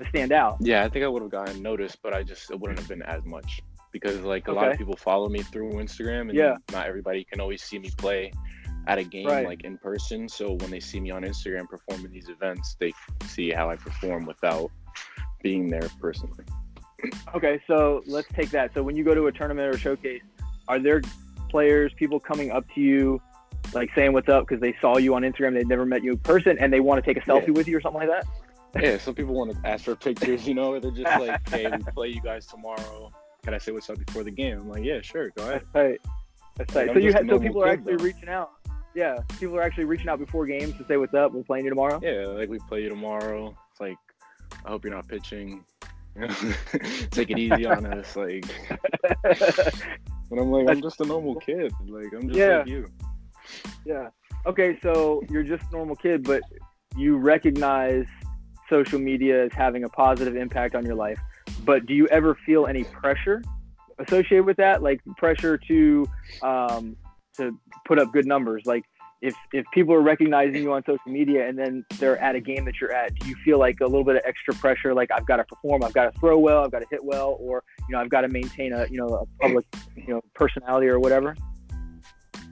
to 0.00 0.08
stand 0.08 0.32
out. 0.32 0.56
Yeah, 0.60 0.84
I 0.84 0.88
think 0.88 1.04
I 1.04 1.08
would 1.08 1.22
have 1.22 1.30
gotten 1.30 1.60
noticed, 1.62 1.98
but 2.02 2.14
I 2.14 2.22
just 2.22 2.50
it 2.50 2.58
wouldn't 2.58 2.78
have 2.78 2.88
been 2.88 3.02
as 3.02 3.24
much 3.24 3.60
because 3.92 4.20
like 4.22 4.48
a 4.48 4.52
lot 4.52 4.70
of 4.70 4.78
people 4.78 4.96
follow 4.96 5.28
me 5.28 5.42
through 5.42 5.72
Instagram, 5.72 6.22
and 6.22 6.34
Yeah. 6.34 6.56
not 6.72 6.86
everybody 6.86 7.24
can 7.24 7.40
always 7.40 7.62
see 7.62 7.78
me 7.78 7.90
play 7.98 8.32
at 8.86 8.98
a 8.98 9.04
game 9.04 9.26
Right. 9.28 9.46
like 9.46 9.64
in 9.64 9.78
person. 9.78 10.28
So 10.28 10.54
when 10.54 10.70
they 10.70 10.80
see 10.80 10.98
me 11.00 11.10
on 11.10 11.22
Instagram 11.22 11.68
performing 11.68 12.10
these 12.10 12.28
events, 12.28 12.76
they 12.80 12.92
see 13.26 13.50
how 13.50 13.70
I 13.70 13.76
perform 13.76 14.24
without 14.24 14.70
being 15.42 15.68
there 15.68 15.88
personally. 16.00 16.44
Okay, 17.34 17.60
so 17.66 18.02
let's 18.06 18.28
take 18.32 18.50
that. 18.50 18.72
So 18.74 18.82
when 18.82 18.96
you 18.96 19.04
go 19.04 19.14
to 19.14 19.26
a 19.26 19.32
tournament 19.32 19.74
or 19.74 19.76
showcase, 19.76 20.22
are 20.68 20.78
there 20.78 21.02
players, 21.50 21.92
people 21.96 22.18
coming 22.20 22.50
up 22.50 22.64
to 22.74 22.80
you, 22.80 23.20
like 23.74 23.90
saying 23.94 24.12
what's 24.12 24.28
up 24.28 24.46
because 24.46 24.60
they 24.60 24.74
saw 24.80 24.96
you 24.98 25.14
on 25.14 25.22
Instagram, 25.22 25.54
they've 25.54 25.66
never 25.66 25.84
met 25.86 26.02
you 26.02 26.12
in 26.12 26.18
person, 26.18 26.56
and 26.58 26.72
they 26.72 26.80
want 26.80 27.02
to 27.04 27.14
take 27.14 27.22
a 27.22 27.26
selfie 27.26 27.48
Yeah. 27.48 27.52
with 27.52 27.68
you 27.68 27.76
or 27.76 27.80
something 27.80 28.00
like 28.06 28.08
that? 28.10 28.26
yeah, 28.82 28.96
some 28.96 29.14
people 29.14 29.34
want 29.34 29.50
to 29.52 29.68
ask 29.68 29.84
for 29.84 29.94
pictures, 29.94 30.48
you 30.48 30.54
know, 30.54 30.78
they're 30.80 30.90
just 30.90 31.04
like, 31.20 31.46
hey, 31.50 31.70
we 31.70 31.82
play 31.92 32.08
you 32.08 32.20
guys 32.22 32.46
tomorrow. 32.46 33.12
Can 33.44 33.54
I 33.54 33.58
say 33.58 33.72
what's 33.72 33.90
up 33.90 33.98
before 34.04 34.24
the 34.24 34.30
game? 34.30 34.58
I'm 34.60 34.68
like, 34.70 34.84
yeah, 34.84 35.00
sure, 35.02 35.30
go 35.36 35.42
ahead. 35.42 35.62
That's 35.72 35.74
right. 35.74 36.00
That's 36.56 36.74
right. 36.74 36.86
Like, 36.86 36.94
so 36.94 37.00
I'm 37.00 37.04
you 37.06 37.12
had 37.12 37.28
so 37.28 37.38
people 37.38 37.62
are 37.64 37.68
actually 37.68 37.96
though. 37.96 38.04
reaching 38.04 38.28
out. 38.28 38.50
Yeah, 38.94 39.18
people 39.40 39.56
are 39.56 39.62
actually 39.62 39.84
reaching 39.84 40.08
out 40.08 40.18
before 40.18 40.46
games 40.46 40.76
to 40.78 40.84
say 40.86 40.96
what's 40.96 41.14
up. 41.14 41.32
We're 41.32 41.42
playing 41.42 41.64
you 41.64 41.70
tomorrow. 41.70 41.98
Yeah, 42.02 42.26
like 42.26 42.48
we 42.50 42.58
play 42.68 42.82
you 42.82 42.88
tomorrow. 42.88 43.56
It's 43.70 43.80
like, 43.80 43.96
I 44.64 44.68
hope 44.70 44.84
you're 44.84 44.94
not 44.94 45.08
pitching. 45.08 45.64
Take 47.10 47.30
it 47.30 47.38
easy 47.38 47.64
on 47.66 47.86
us, 47.86 48.14
like. 48.16 48.44
And 50.32 50.40
I'm 50.40 50.50
like, 50.50 50.66
I'm 50.66 50.80
just 50.80 50.98
a 51.02 51.04
normal 51.04 51.34
kid. 51.36 51.70
Like, 51.86 52.06
I'm 52.14 52.26
just 52.26 52.38
Yeah. 52.38 52.58
like 52.60 52.66
you. 52.66 52.86
Yeah. 53.84 54.08
Okay, 54.46 54.78
so 54.82 55.22
you're 55.28 55.42
just 55.42 55.62
a 55.70 55.72
normal 55.72 55.94
kid, 55.94 56.24
but 56.24 56.40
you 56.96 57.18
recognize 57.18 58.06
social 58.70 58.98
media 58.98 59.44
as 59.44 59.52
having 59.52 59.84
a 59.84 59.90
positive 59.90 60.34
impact 60.34 60.74
on 60.74 60.86
your 60.86 60.94
life. 60.94 61.20
But 61.66 61.84
do 61.84 61.92
you 61.92 62.06
ever 62.08 62.34
feel 62.46 62.66
any 62.66 62.84
pressure 62.84 63.42
associated 63.98 64.46
with 64.46 64.56
that? 64.56 64.82
Like 64.82 65.00
pressure 65.18 65.58
to 65.68 66.06
um, 66.40 66.96
to 67.36 67.58
put 67.84 67.98
up 67.98 68.10
good 68.10 68.26
numbers? 68.26 68.62
Like 68.64 68.84
if 69.22 69.36
if 69.52 69.64
people 69.72 69.94
are 69.94 70.02
recognizing 70.02 70.62
you 70.62 70.72
on 70.72 70.82
social 70.84 71.10
media 71.10 71.48
and 71.48 71.56
then 71.56 71.84
they're 71.98 72.18
at 72.18 72.34
a 72.34 72.40
game 72.40 72.64
that 72.64 72.80
you're 72.80 72.92
at, 72.92 73.14
do 73.14 73.28
you 73.28 73.36
feel 73.44 73.58
like 73.58 73.80
a 73.80 73.86
little 73.86 74.04
bit 74.04 74.16
of 74.16 74.22
extra 74.24 74.52
pressure? 74.54 74.92
Like 74.92 75.10
I've 75.12 75.26
got 75.26 75.36
to 75.36 75.44
perform, 75.44 75.84
I've 75.84 75.92
got 75.92 76.12
to 76.12 76.18
throw 76.18 76.38
well, 76.38 76.64
I've 76.64 76.72
got 76.72 76.80
to 76.80 76.86
hit 76.90 77.02
well, 77.02 77.36
or 77.40 77.62
you 77.88 77.94
know 77.94 78.00
I've 78.00 78.10
got 78.10 78.22
to 78.22 78.28
maintain 78.28 78.72
a 78.72 78.86
you 78.90 78.98
know 78.98 79.06
a 79.08 79.42
public 79.42 79.64
you 79.96 80.08
know 80.08 80.20
personality 80.34 80.88
or 80.88 80.98
whatever. 80.98 81.36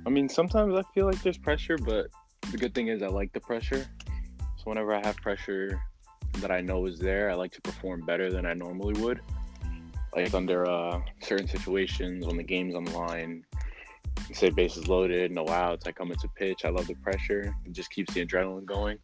I 0.06 0.10
mean, 0.10 0.28
sometimes 0.28 0.74
I 0.74 0.82
feel 0.94 1.06
like 1.06 1.20
there's 1.22 1.36
pressure, 1.36 1.76
but 1.76 2.06
the 2.52 2.56
good 2.56 2.74
thing 2.74 2.86
is 2.86 3.02
I 3.02 3.08
like 3.08 3.32
the 3.32 3.40
pressure. 3.40 3.84
So 4.56 4.64
whenever 4.64 4.94
I 4.94 5.04
have 5.04 5.16
pressure 5.16 5.80
that 6.38 6.52
I 6.52 6.60
know 6.60 6.86
is 6.86 6.98
there, 7.00 7.30
I 7.30 7.34
like 7.34 7.52
to 7.52 7.60
perform 7.60 8.06
better 8.06 8.30
than 8.30 8.46
I 8.46 8.54
normally 8.54 8.98
would. 9.02 9.20
Like 10.14 10.32
under 10.34 10.68
uh, 10.68 11.00
certain 11.20 11.48
situations, 11.48 12.26
when 12.26 12.36
the 12.36 12.42
game's 12.42 12.74
on 12.74 12.84
the 12.84 12.96
line, 12.96 13.44
say 14.34 14.50
bases 14.50 14.88
loaded, 14.88 15.30
no 15.32 15.48
outs, 15.48 15.86
I 15.86 15.92
come 15.92 16.10
into 16.10 16.28
pitch. 16.28 16.64
I 16.64 16.68
love 16.70 16.86
the 16.86 16.94
pressure. 16.94 17.54
It 17.64 17.72
just 17.72 17.90
keeps 17.90 18.14
the 18.14 18.24
adrenaline 18.24 18.64
going. 18.64 18.98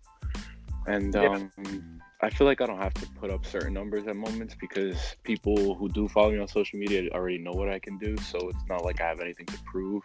And 0.86 1.14
Yeah. 1.14 1.28
um, 1.28 2.00
I 2.20 2.30
feel 2.30 2.46
like 2.46 2.60
I 2.60 2.66
don't 2.66 2.78
have 2.78 2.94
to 2.94 3.06
put 3.20 3.30
up 3.30 3.44
certain 3.44 3.74
numbers 3.74 4.06
at 4.06 4.16
moments 4.16 4.54
because 4.58 5.16
people 5.22 5.74
who 5.74 5.88
do 5.88 6.08
follow 6.08 6.30
me 6.30 6.38
on 6.38 6.48
social 6.48 6.78
media 6.78 7.10
already 7.12 7.38
know 7.38 7.52
what 7.52 7.68
I 7.68 7.78
can 7.78 7.98
do. 7.98 8.16
So 8.18 8.48
it's 8.48 8.64
not 8.68 8.84
like 8.84 9.00
I 9.00 9.08
have 9.08 9.20
anything 9.20 9.46
to 9.46 9.58
prove 9.64 10.02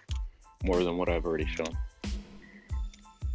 more 0.64 0.84
than 0.84 0.98
what 0.98 1.10
I've 1.10 1.26
already 1.26 1.46
shown. 1.46 1.78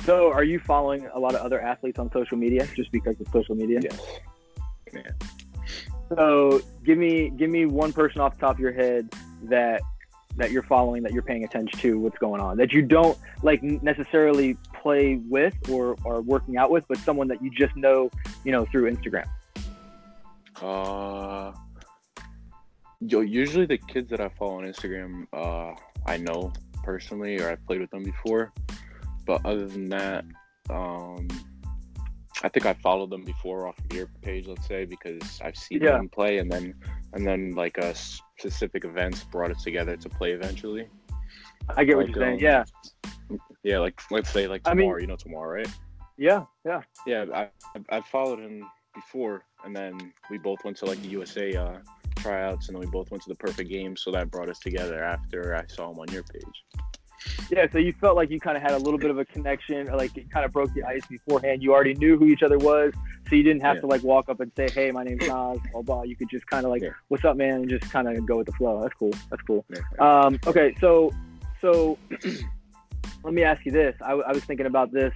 So, 0.04 0.30
are 0.32 0.44
you 0.44 0.60
following 0.60 1.08
a 1.12 1.18
lot 1.18 1.34
of 1.34 1.40
other 1.40 1.60
athletes 1.60 1.98
on 1.98 2.12
social 2.12 2.36
media 2.36 2.68
just 2.76 2.92
because 2.92 3.20
of 3.20 3.26
social 3.32 3.56
media? 3.56 3.80
Yes. 3.82 4.00
So, 6.16 6.60
give 6.84 6.96
me 6.96 7.30
give 7.30 7.50
me 7.50 7.66
one 7.66 7.92
person 7.92 8.20
off 8.20 8.34
the 8.34 8.40
top 8.40 8.54
of 8.54 8.60
your 8.60 8.72
head 8.72 9.12
that 9.44 9.80
that 10.36 10.50
you're 10.50 10.62
following 10.62 11.02
that 11.02 11.12
you're 11.12 11.22
paying 11.22 11.44
attention 11.44 11.78
to 11.78 11.98
what's 11.98 12.18
going 12.18 12.40
on 12.40 12.56
that 12.56 12.72
you 12.72 12.82
don't 12.82 13.18
like 13.42 13.62
necessarily 13.62 14.56
play 14.74 15.16
with 15.28 15.54
or 15.70 15.96
are 16.04 16.20
working 16.20 16.56
out 16.56 16.70
with, 16.70 16.86
but 16.88 16.98
someone 16.98 17.28
that 17.28 17.42
you 17.42 17.50
just 17.50 17.74
know, 17.76 18.10
you 18.44 18.52
know, 18.52 18.64
through 18.66 18.90
Instagram. 18.90 19.26
Uh, 20.62 21.52
yo, 23.00 23.20
usually 23.20 23.66
the 23.66 23.78
kids 23.78 24.10
that 24.10 24.20
I 24.20 24.28
follow 24.38 24.58
on 24.58 24.64
Instagram, 24.64 25.26
uh, 25.32 25.74
I 26.06 26.16
know 26.18 26.52
personally 26.82 27.40
or 27.40 27.50
I've 27.50 27.64
played 27.66 27.80
with 27.80 27.90
them 27.90 28.04
before. 28.04 28.52
But 29.26 29.44
other 29.44 29.66
than 29.66 29.88
that, 29.90 30.24
um, 30.70 31.26
I 32.42 32.48
think 32.48 32.66
I 32.66 32.74
followed 32.74 33.10
them 33.10 33.24
before 33.24 33.66
off 33.66 33.78
of 33.78 33.96
your 33.96 34.08
page, 34.22 34.46
let's 34.46 34.66
say, 34.68 34.84
because 34.84 35.40
I've 35.42 35.56
seen 35.56 35.82
Yeah. 35.82 35.92
them 35.92 36.08
play, 36.08 36.38
and 36.38 36.50
then 36.50 36.74
and 37.12 37.26
then 37.26 37.52
like 37.54 37.78
a 37.78 37.94
specific 38.40 38.84
events 38.84 39.24
brought 39.24 39.50
us 39.50 39.62
together 39.62 39.96
to 39.96 40.08
play 40.08 40.32
eventually. 40.32 40.88
I 41.76 41.84
get 41.84 41.96
what 41.96 42.06
Like, 42.06 42.14
you're 42.16 42.24
saying. 42.24 42.34
um, 42.34 42.38
Yeah, 42.40 42.64
Yeah, 43.62 43.78
like 43.80 44.00
let's 44.10 44.30
say 44.30 44.46
like 44.46 44.62
I 44.66 44.74
mean- 44.74 44.84
tomorrow, 44.84 45.00
you 45.00 45.06
know, 45.08 45.16
tomorrow, 45.16 45.54
right? 45.56 45.68
yeah, 46.16 46.44
yeah. 46.64 46.82
Yeah, 47.06 47.24
I 47.34 47.50
I- 47.74 47.96
I 47.96 48.00
followed 48.02 48.38
him 48.38 48.64
before, 48.94 49.42
and 49.64 49.74
then 49.74 50.12
we 50.30 50.38
both 50.38 50.62
went 50.64 50.76
to 50.78 50.86
like 50.86 51.00
the 51.02 51.08
USA 51.08 51.52
uh, 51.54 51.78
tryouts, 52.16 52.68
and 52.68 52.76
then 52.76 52.80
we 52.80 52.86
both 52.86 53.10
went 53.10 53.22
to 53.24 53.28
the 53.28 53.34
perfect 53.36 53.68
game. 53.70 53.96
So 53.96 54.10
that 54.12 54.30
brought 54.30 54.48
us 54.48 54.58
together 54.60 55.02
after 55.02 55.56
I 55.56 55.66
saw 55.66 55.90
him 55.90 55.98
on 55.98 56.08
your 56.12 56.22
page. 56.22 56.64
Yeah, 57.50 57.66
so 57.70 57.78
you 57.78 57.92
felt 57.92 58.16
like 58.16 58.30
you 58.30 58.40
kind 58.40 58.56
of 58.56 58.62
had 58.62 58.72
a 58.72 58.78
little 58.78 58.98
bit 58.98 59.10
of 59.10 59.18
a 59.18 59.24
connection, 59.24 59.88
or 59.88 59.96
like 59.96 60.16
it 60.16 60.30
kind 60.30 60.44
of 60.44 60.52
broke 60.52 60.72
the 60.74 60.82
ice 60.84 61.04
beforehand. 61.06 61.62
You 61.62 61.72
already 61.72 61.94
knew 61.94 62.18
who 62.18 62.26
each 62.26 62.42
other 62.42 62.58
was, 62.58 62.92
so 63.28 63.34
you 63.36 63.42
didn't 63.42 63.62
have 63.62 63.76
Yeah. 63.76 63.80
to 63.82 63.86
like 63.86 64.02
walk 64.02 64.28
up 64.28 64.40
and 64.40 64.50
say, 64.56 64.68
"Hey, 64.70 64.90
my 64.90 65.04
name's 65.04 65.26
Nas," 65.26 65.58
blah 65.72 65.82
blah. 65.82 66.02
You 66.02 66.16
could 66.16 66.28
just 66.30 66.46
kind 66.46 66.64
of 66.64 66.70
like, 66.70 66.82
Yeah. 66.82 66.90
"What's 67.08 67.24
up, 67.24 67.36
man?" 67.36 67.54
and 67.62 67.68
just 67.68 67.90
kind 67.92 68.08
of 68.08 68.26
go 68.26 68.38
with 68.38 68.46
the 68.46 68.52
flow. 68.52 68.80
That's 68.82 68.94
cool. 68.94 69.12
That's 69.30 69.42
cool. 69.42 69.64
Yeah. 69.70 69.80
Um, 70.22 70.38
okay, 70.46 70.74
so 70.80 71.12
so 71.60 71.98
let 73.24 73.34
me 73.34 73.42
ask 73.42 73.64
you 73.64 73.72
this. 73.72 73.94
I, 74.02 74.12
I 74.12 74.32
was 74.32 74.44
thinking 74.44 74.66
about 74.66 74.92
this 74.92 75.12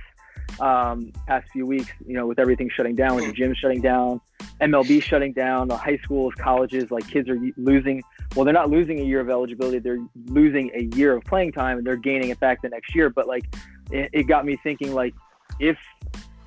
um, 0.58 1.12
past 1.26 1.48
few 1.52 1.66
weeks. 1.66 1.90
You 2.06 2.14
know, 2.14 2.26
with 2.26 2.38
everything 2.38 2.70
shutting 2.74 2.94
down, 2.94 3.16
with 3.16 3.26
the 3.26 3.32
gym 3.32 3.54
shutting 3.54 3.80
down, 3.80 4.20
MLB 4.60 5.02
shutting 5.02 5.32
down, 5.32 5.68
the 5.68 5.76
high 5.76 5.98
schools, 5.98 6.34
colleges, 6.38 6.90
like 6.90 7.06
kids 7.08 7.28
are 7.28 7.38
losing. 7.56 8.02
Well, 8.36 8.44
they're 8.44 8.54
not 8.54 8.70
losing 8.70 9.00
a 9.00 9.04
year 9.04 9.20
of 9.20 9.28
eligibility; 9.28 9.78
they're 9.78 10.04
losing 10.26 10.70
a 10.74 10.94
year 10.96 11.16
of 11.16 11.24
playing 11.24 11.52
time, 11.52 11.78
and 11.78 11.86
they're 11.86 11.96
gaining 11.96 12.30
it 12.30 12.40
back 12.40 12.62
the 12.62 12.68
next 12.68 12.94
year. 12.94 13.10
But 13.10 13.26
like, 13.26 13.44
it, 13.90 14.10
it 14.12 14.22
got 14.24 14.44
me 14.44 14.56
thinking. 14.62 14.94
Like, 14.94 15.14
if 15.58 15.76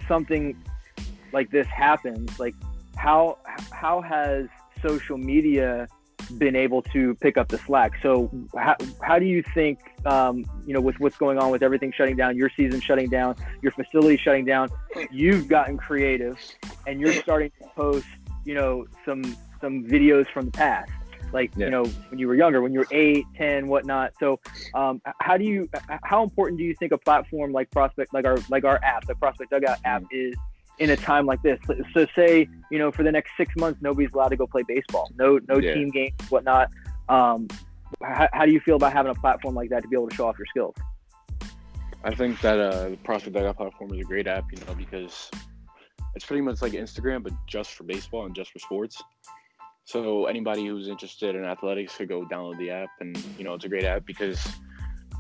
something 0.08 0.56
like 1.32 1.50
this 1.52 1.68
happens, 1.68 2.40
like 2.40 2.56
how 2.96 3.38
how 3.72 4.02
has 4.02 4.48
social 4.82 5.18
media 5.18 5.88
been 6.38 6.56
able 6.56 6.82
to 6.82 7.16
pick 7.16 7.38
up 7.38 7.48
the 7.50 7.58
slack. 7.60 7.94
So 8.02 8.32
how, 8.58 8.76
how 9.02 9.20
do 9.20 9.26
you 9.26 9.44
think, 9.54 9.80
um, 10.06 10.46
you 10.66 10.74
know, 10.74 10.82
with 10.82 11.00
what's 11.00 11.18
going 11.18 11.38
on 11.38 11.52
with 11.52 11.64
everything 11.64 11.92
shutting 11.96 12.16
down, 12.16 12.38
your 12.38 12.50
season 12.56 12.80
shutting 12.80 13.10
down, 13.10 13.36
your 13.62 13.72
facility 13.72 14.18
shutting 14.18 14.46
down, 14.46 14.70
you've 15.12 15.48
gotten 15.48 15.78
creative 15.78 16.38
and 16.88 17.00
you're 17.00 17.14
starting 17.14 17.52
to 17.62 17.68
post, 17.76 18.06
you 18.46 18.54
know, 18.54 18.86
some, 19.06 19.24
some 19.62 19.84
videos 19.84 20.28
from 20.34 20.46
the 20.46 20.52
past, 20.52 20.92
like, 21.34 21.52
Yeah. 21.56 21.66
you 21.66 21.72
know, 21.72 21.84
when 22.10 22.20
you 22.20 22.28
were 22.28 22.36
younger, 22.36 22.62
when 22.62 22.74
you 22.74 22.80
were 22.80 22.88
eight, 22.92 23.26
10, 23.36 23.68
whatnot. 23.68 24.14
So 24.20 24.40
um, 24.74 25.02
how 25.20 25.38
do 25.38 25.44
you, 25.44 25.70
how 26.04 26.24
important 26.24 26.60
do 26.60 26.64
you 26.64 26.76
think 26.76 26.92
a 26.92 26.98
platform 26.98 27.52
like 27.52 27.72
Prospect, 27.72 28.14
like 28.14 28.26
our, 28.26 28.38
like 28.50 28.64
our 28.64 28.80
app, 28.84 29.06
the 29.08 29.16
Prospect 29.16 29.52
Dugout 29.52 29.80
app 29.84 30.04
is 30.12 30.36
in 30.80 30.92
a 30.92 30.96
time 30.98 31.26
like 31.26 31.42
this. 31.44 31.60
So, 31.68 31.76
so 31.94 32.06
say, 32.16 32.48
you 32.72 32.80
know, 32.80 32.92
for 32.92 33.04
the 33.04 33.12
next 33.12 33.32
six 33.38 33.54
months, 33.58 33.82
nobody's 33.82 34.14
allowed 34.14 34.30
to 34.30 34.38
go 34.38 34.48
play 34.48 34.64
baseball. 34.68 35.10
No, 35.18 35.40
no 35.48 35.58
Yeah. 35.60 35.74
team 35.74 35.90
games, 35.90 36.14
whatnot. 36.30 36.70
Um, 37.10 37.48
how, 38.02 38.28
how 38.34 38.46
do 38.46 38.52
you 38.52 38.60
feel 38.60 38.76
about 38.76 38.94
having 38.94 39.12
a 39.12 39.16
platform 39.16 39.56
like 39.56 39.70
that 39.70 39.82
to 39.84 39.88
be 39.88 39.96
able 39.96 40.10
to 40.10 40.16
show 40.16 40.28
off 40.28 40.38
your 40.38 40.48
skills? 40.48 40.76
I 42.04 42.14
think 42.14 42.42
that 42.42 42.60
uh, 42.60 42.90
the 42.90 42.98
Prospect 42.98 43.36
Dugout 43.36 43.58
platform 43.58 43.94
is 43.94 44.00
a 44.02 44.04
great 44.04 44.28
app, 44.28 44.46
you 44.52 44.60
know, 44.66 44.74
because 44.76 45.30
it's 46.16 46.26
pretty 46.26 46.42
much 46.42 46.62
like 46.62 46.74
Instagram, 46.74 47.24
but 47.24 47.34
just 47.48 47.74
for 47.74 47.84
baseball 47.84 48.26
and 48.26 48.36
just 48.36 48.52
for 48.52 48.60
sports. 48.60 49.02
So 49.86 50.26
anybody 50.28 50.66
who's 50.66 50.88
interested 50.88 51.36
in 51.36 51.44
athletics 51.44 51.98
could 51.98 52.08
go 52.10 52.26
download 52.26 52.58
the 52.58 52.72
app, 52.72 52.90
and 53.00 53.18
you 53.38 53.44
know, 53.44 53.54
it's 53.54 53.66
a 53.66 53.70
great 53.70 53.84
app 53.84 54.06
because 54.06 54.46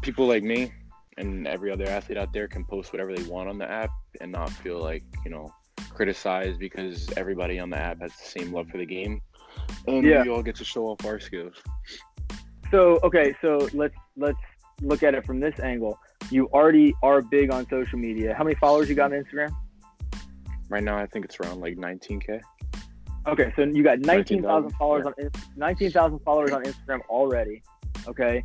people 0.01 0.25
like 0.25 0.43
me 0.43 0.71
and 1.17 1.47
every 1.47 1.71
other 1.71 1.85
athlete 1.85 2.17
out 2.17 2.33
there 2.33 2.47
can 2.47 2.63
post 2.65 2.91
whatever 2.91 3.13
they 3.13 3.23
want 3.23 3.49
on 3.49 3.57
the 3.57 3.69
app 3.69 3.89
and 4.21 4.31
not 4.31 4.49
feel 4.49 4.79
like 4.79 5.03
you 5.23 5.31
know 5.31 5.53
criticized 5.89 6.59
because 6.59 7.07
everybody 7.17 7.59
on 7.59 7.69
the 7.69 7.77
app 7.77 8.01
has 8.01 8.11
the 8.15 8.39
same 8.39 8.51
love 8.53 8.67
for 8.69 8.77
the 8.77 8.85
game, 8.85 9.21
and 9.87 10.03
Yeah. 10.03 10.23
we 10.23 10.29
all 10.29 10.41
get 10.41 10.55
to 10.55 10.65
show 10.65 10.85
off 10.87 11.05
our 11.05 11.19
skills. 11.19 11.55
So 12.71 12.99
okay, 13.03 13.35
so 13.41 13.69
let's 13.73 13.95
let's 14.17 14.39
look 14.81 15.03
at 15.03 15.13
it 15.13 15.25
from 15.25 15.39
this 15.39 15.59
angle. 15.59 15.99
You 16.31 16.47
already 16.47 16.95
are 17.03 17.21
big 17.21 17.51
on 17.51 17.67
social 17.69 17.99
media. 17.99 18.33
How 18.33 18.43
many 18.43 18.55
followers 18.55 18.89
you 18.89 18.95
got 18.95 19.13
on 19.13 19.23
Instagram? 19.23 19.53
Right 20.69 20.83
now, 20.83 20.97
I 20.97 21.05
think 21.05 21.25
it's 21.25 21.39
around 21.39 21.59
like 21.59 21.75
19k. 21.75 22.41
Okay, 23.25 23.53
so 23.55 23.63
you 23.63 23.83
got 23.83 23.99
19,000 23.99 24.43
19,000, 24.43 24.77
followers 24.77 25.05
on 25.05 25.13
19,000 25.55 26.19
followers 26.19 26.51
on 26.51 26.63
Instagram 26.63 27.01
already. 27.09 27.63
Okay. 28.07 28.43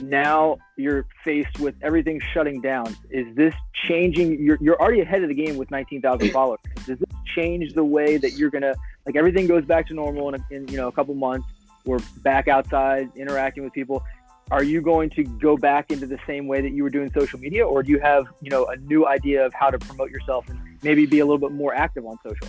Now 0.00 0.58
you're 0.76 1.06
faced 1.24 1.58
with 1.58 1.74
everything 1.82 2.20
shutting 2.32 2.60
down. 2.60 2.96
Is 3.10 3.34
this 3.34 3.54
changing? 3.86 4.42
You're, 4.42 4.58
you're 4.60 4.80
already 4.80 5.00
ahead 5.00 5.22
of 5.22 5.28
the 5.28 5.34
game 5.34 5.56
with 5.56 5.70
19,000 5.70 6.30
followers. 6.32 6.60
Does 6.86 6.98
this 6.98 7.08
change 7.26 7.74
the 7.74 7.84
way 7.84 8.16
that 8.16 8.32
you're 8.32 8.50
gonna 8.50 8.74
like 9.06 9.16
everything 9.16 9.46
goes 9.46 9.64
back 9.64 9.86
to 9.88 9.94
normal 9.94 10.28
in, 10.28 10.34
a, 10.36 10.54
in 10.54 10.68
you 10.68 10.76
know 10.76 10.88
a 10.88 10.92
couple 10.92 11.14
months? 11.14 11.46
We're 11.84 11.98
back 12.22 12.48
outside 12.48 13.10
interacting 13.16 13.64
with 13.64 13.72
people. 13.72 14.04
Are 14.50 14.62
you 14.62 14.80
going 14.80 15.10
to 15.10 15.24
go 15.24 15.56
back 15.56 15.90
into 15.90 16.06
the 16.06 16.18
same 16.26 16.46
way 16.46 16.60
that 16.60 16.72
you 16.72 16.82
were 16.82 16.90
doing 16.90 17.10
social 17.12 17.38
media, 17.38 17.66
or 17.66 17.82
do 17.82 17.90
you 17.90 17.98
have 18.00 18.26
you 18.40 18.50
know 18.50 18.66
a 18.66 18.76
new 18.76 19.06
idea 19.06 19.44
of 19.44 19.52
how 19.52 19.70
to 19.70 19.78
promote 19.78 20.10
yourself 20.10 20.48
and 20.48 20.60
maybe 20.82 21.06
be 21.06 21.18
a 21.20 21.24
little 21.24 21.38
bit 21.38 21.52
more 21.52 21.74
active 21.74 22.06
on 22.06 22.16
social? 22.24 22.48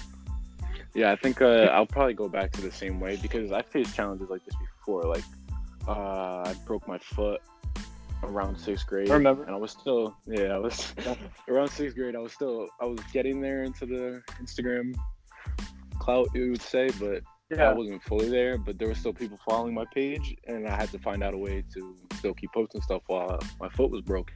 Yeah, 0.96 1.12
I 1.12 1.16
think 1.16 1.42
uh, 1.42 1.70
I'll 1.74 1.86
probably 1.88 2.14
go 2.14 2.28
back 2.30 2.52
to 2.54 2.62
the 2.62 2.72
same 2.72 3.00
way 3.00 3.16
because 3.18 3.52
I 3.52 3.62
faced 3.64 3.96
challenges 3.96 4.30
like 4.30 4.46
this 4.46 4.56
before. 4.78 5.04
Like, 5.04 5.24
uh, 5.88 6.44
I 6.46 6.56
broke 6.66 6.88
my 6.88 6.98
foot 7.00 7.42
around 8.22 8.58
sixth 8.58 8.86
grade, 8.88 9.10
I 9.10 9.16
remember. 9.16 9.44
and 9.44 9.52
I 9.54 9.58
was 9.58 9.72
still, 9.72 10.16
yeah, 10.28 10.54
I 10.54 10.58
was 10.58 10.94
around 11.50 11.70
sixth 11.70 11.96
grade. 11.98 12.16
I 12.16 12.20
was 12.20 12.32
still, 12.32 12.68
I 12.80 12.86
was 12.86 13.00
getting 13.12 13.42
there 13.42 13.64
into 13.64 13.86
the 13.86 14.22
Instagram 14.42 14.96
clout, 16.00 16.30
you 16.34 16.52
would 16.52 16.62
say, 16.62 16.90
but 17.00 17.22
Yeah. 17.50 17.70
I 17.70 17.74
wasn't 17.74 18.02
fully 18.04 18.30
there. 18.30 18.58
But 18.58 18.78
there 18.80 18.88
were 18.88 18.96
still 18.96 19.14
people 19.14 19.40
following 19.50 19.74
my 19.74 19.86
page, 19.94 20.36
and 20.48 20.68
I 20.68 20.76
had 20.76 20.90
to 20.92 21.00
find 21.00 21.24
out 21.24 21.34
a 21.34 21.38
way 21.38 21.64
to 21.74 21.96
still 22.14 22.34
keep 22.34 22.52
posting 22.54 22.82
stuff 22.82 23.02
while 23.08 23.40
my 23.60 23.70
foot 23.70 23.90
was 23.92 24.02
broken. 24.02 24.36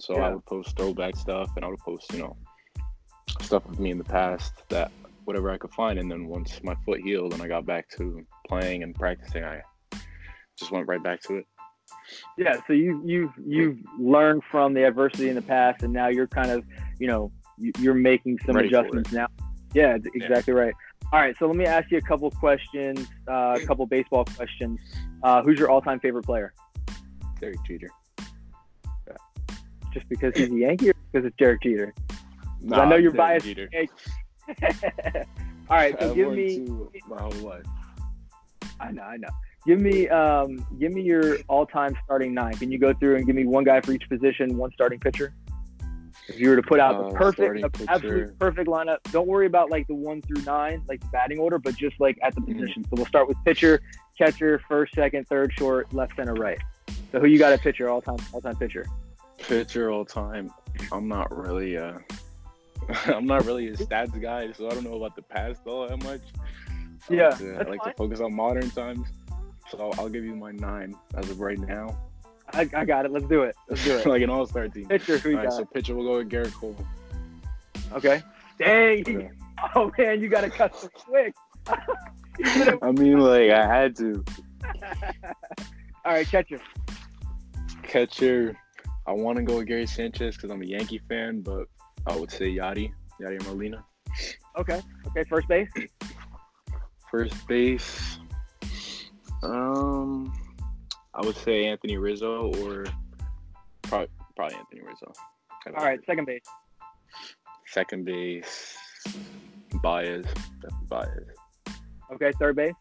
So 0.00 0.16
Yeah. 0.16 0.26
I 0.26 0.30
would 0.34 0.44
post 0.46 0.76
throwback 0.76 1.16
stuff, 1.16 1.50
and 1.56 1.64
I 1.64 1.68
would 1.68 1.78
post, 1.80 2.12
you 2.12 2.18
know, 2.18 2.36
stuff 3.40 3.64
of 3.66 3.78
me 3.80 3.90
in 3.90 3.98
the 3.98 4.04
past 4.04 4.52
that 4.68 4.90
whatever 5.30 5.50
I 5.52 5.58
could 5.58 5.72
find. 5.72 5.96
And 6.00 6.10
then 6.10 6.26
once 6.26 6.60
my 6.64 6.74
foot 6.84 7.00
healed 7.02 7.32
and 7.34 7.40
I 7.42 7.46
got 7.46 7.64
back 7.64 7.88
to 7.96 8.26
playing 8.48 8.82
and 8.82 8.92
practicing, 8.96 9.44
I 9.44 9.62
just 10.58 10.72
went 10.72 10.88
right 10.88 11.02
back 11.02 11.22
to 11.22 11.36
it. 11.36 11.46
Yeah, 12.36 12.56
so 12.66 12.72
you 12.72 13.00
you've 13.04 13.30
you've 13.46 13.78
learned 13.98 14.42
from 14.50 14.74
the 14.74 14.82
adversity 14.84 15.28
in 15.28 15.36
the 15.36 15.42
past, 15.42 15.84
and 15.84 15.92
now 15.92 16.08
you're 16.08 16.26
kind 16.26 16.50
of 16.50 16.64
you 16.98 17.06
know 17.06 17.30
you- 17.58 17.72
you're 17.78 17.94
making 17.94 18.38
some 18.44 18.56
Ready 18.56 18.68
adjustments 18.68 19.12
now. 19.12 19.26
Yeah, 19.72 19.98
exactly 20.14 20.52
right. 20.52 20.74
All 21.12 21.20
right, 21.20 21.36
so 21.38 21.46
let 21.46 21.56
me 21.56 21.64
ask 21.66 21.90
you 21.92 21.98
a 21.98 22.00
couple 22.02 22.28
questions, 22.32 23.06
uh, 23.28 23.58
a 23.60 23.66
couple 23.66 23.86
baseball 23.86 24.24
questions. 24.24 24.80
Uh, 25.22 25.42
who's 25.42 25.58
your 25.58 25.68
all-time 25.70 26.00
favorite 26.00 26.24
player? 26.24 26.52
Derek 27.40 27.56
Jeter. 27.66 27.88
Just 29.92 30.08
because 30.08 30.32
he's 30.36 30.50
a 30.50 30.54
Yankee, 30.54 30.90
or 30.90 30.94
because 31.12 31.26
it's 31.26 31.36
Derek 31.36 31.62
Jeter? 31.62 31.92
Nah, 32.62 32.82
I 32.82 32.88
know 32.88 32.96
you're 32.96 33.10
Derek 33.12 33.42
biased. 33.42 33.90
All 35.70 35.76
right, 35.76 35.94
so 36.00 36.10
I've 36.10 36.14
give 36.16 36.32
me. 36.32 36.66
my 37.08 37.20
whole 37.20 37.30
life. 37.32 37.64
I 38.80 38.90
know, 38.92 39.02
I 39.02 39.16
know. 39.16 39.28
Give 39.66 39.80
me, 39.80 40.08
um, 40.08 40.64
give 40.78 40.92
me 40.92 41.02
your 41.02 41.36
all-time 41.48 41.94
starting 42.04 42.32
nine. 42.32 42.54
Can 42.54 42.72
you 42.72 42.78
go 42.78 42.94
through 42.94 43.16
and 43.16 43.26
give 43.26 43.36
me 43.36 43.44
one 43.44 43.62
guy 43.64 43.80
for 43.80 43.92
each 43.92 44.08
position, 44.08 44.56
one 44.56 44.72
starting 44.72 44.98
pitcher? 44.98 45.34
If 46.28 46.38
you 46.40 46.48
were 46.50 46.56
to 46.56 46.62
put 46.62 46.80
out 46.80 46.98
the 46.98 47.14
Uh, 47.14 47.18
perfect, 47.18 47.76
the 47.78 47.86
absolute 47.90 48.38
perfect 48.38 48.68
lineup, 48.68 48.98
don't 49.10 49.26
worry 49.26 49.46
about 49.46 49.68
like 49.70 49.86
the 49.88 49.94
one 49.94 50.22
through 50.22 50.42
nine, 50.44 50.82
like 50.88 51.00
the 51.00 51.08
batting 51.08 51.38
order, 51.38 51.58
but 51.58 51.74
just 51.76 51.98
like 52.00 52.18
at 52.22 52.34
the 52.34 52.40
Mhm. 52.40 52.52
position. 52.58 52.84
So 52.84 52.90
we'll 52.92 53.06
start 53.06 53.26
with 53.28 53.36
pitcher, 53.44 53.80
catcher, 54.16 54.60
first, 54.68 54.94
second, 54.94 55.26
third, 55.28 55.52
short, 55.58 55.92
left, 55.92 56.16
center, 56.16 56.34
right. 56.34 56.58
So 57.12 57.18
who 57.20 57.26
you 57.26 57.38
got 57.38 57.52
at 57.52 57.60
pitcher, 57.60 57.88
all-time, 57.90 58.18
all-time 58.32 58.56
pitcher? 58.56 58.86
Pitcher 59.38 59.90
all 59.90 60.04
time. 60.04 60.50
I'm 60.92 61.08
not 61.08 61.36
really 61.36 61.76
uh 61.76 61.98
I'm 63.06 63.26
not 63.26 63.44
really 63.44 63.68
a 63.68 63.76
stats 63.76 64.20
guy, 64.20 64.52
so 64.52 64.66
I 64.66 64.70
don't 64.70 64.84
know 64.84 64.94
about 64.94 65.14
the 65.16 65.22
past 65.22 65.62
all 65.66 65.86
that 65.88 66.02
much. 66.02 66.22
I 67.10 67.14
Yeah, 67.14 67.28
like 67.28 67.38
to, 67.38 67.54
I 67.54 67.56
like 67.70 67.80
fine. 67.82 67.92
to 67.92 67.96
focus 67.96 68.20
on 68.20 68.34
modern 68.34 68.70
times. 68.70 69.08
So 69.70 69.78
I'll, 69.78 70.00
I'll 70.00 70.08
give 70.08 70.24
you 70.24 70.34
my 70.34 70.50
nine 70.52 70.94
as 71.14 71.30
of 71.30 71.40
right 71.40 71.58
now. 71.58 71.96
I, 72.52 72.68
I 72.74 72.84
got 72.84 73.04
it. 73.06 73.12
Let's 73.12 73.26
do 73.26 73.42
it. 73.42 73.54
Let's 73.68 73.84
do 73.84 73.96
it. 73.96 74.06
like 74.06 74.22
an 74.22 74.30
all 74.30 74.46
star 74.46 74.68
team. 74.68 74.88
Pitcher, 74.88 75.18
who 75.18 75.30
you 75.30 75.36
All 75.36 75.42
right, 75.44 75.50
got? 75.50 75.56
so 75.58 75.64
pitcher 75.66 75.94
we'll 75.94 76.04
go 76.06 76.16
with 76.18 76.28
Gerrit 76.30 76.52
Cole. 76.52 76.76
Okay. 77.92 78.22
Dang. 78.58 79.04
Yeah. 79.20 79.28
Oh 79.74 79.92
man, 79.98 80.22
you 80.22 80.30
got 80.30 80.40
to 80.40 80.48
cut 80.48 80.74
so 80.74 80.88
quick. 80.88 81.34
I 81.68 82.92
mean 82.92 83.18
like 83.20 83.50
I 83.50 83.66
had 83.66 83.94
to. 83.96 84.24
All 86.02 86.12
right, 86.14 86.26
catcher. 86.26 86.58
Catcher, 87.82 88.56
I 89.06 89.12
want 89.12 89.36
to 89.36 89.42
go 89.42 89.58
with 89.58 89.66
Gary 89.66 89.86
Sanchez 89.86 90.36
because 90.36 90.50
I'm 90.50 90.62
a 90.62 90.64
Yankee 90.64 91.02
fan, 91.10 91.42
but 91.42 91.66
I 92.06 92.16
would 92.16 92.30
say 92.30 92.50
Yadi, 92.50 92.92
Yadi 93.20 93.44
Molina. 93.46 93.84
Okay. 94.58 94.80
Okay. 95.08 95.24
First 95.28 95.48
base. 95.48 95.68
First 97.10 97.46
base, 97.48 98.18
um, 99.42 100.32
I 101.14 101.24
would 101.24 101.36
say 101.36 101.66
Anthony 101.66 101.96
Rizzo 101.96 102.52
or 102.62 102.84
probably 103.82 104.08
probably 104.36 104.56
Anthony 104.56 104.80
Rizzo. 104.82 105.12
All 105.76 105.84
right. 105.84 106.00
Second 106.06 106.26
base. 106.26 106.44
Second 107.66 108.04
base, 108.04 108.76
Baez, 109.82 110.24
definitely 110.60 110.86
Baez. 110.88 111.74
Okay. 112.14 112.32
Third 112.38 112.56
base. 112.56 112.74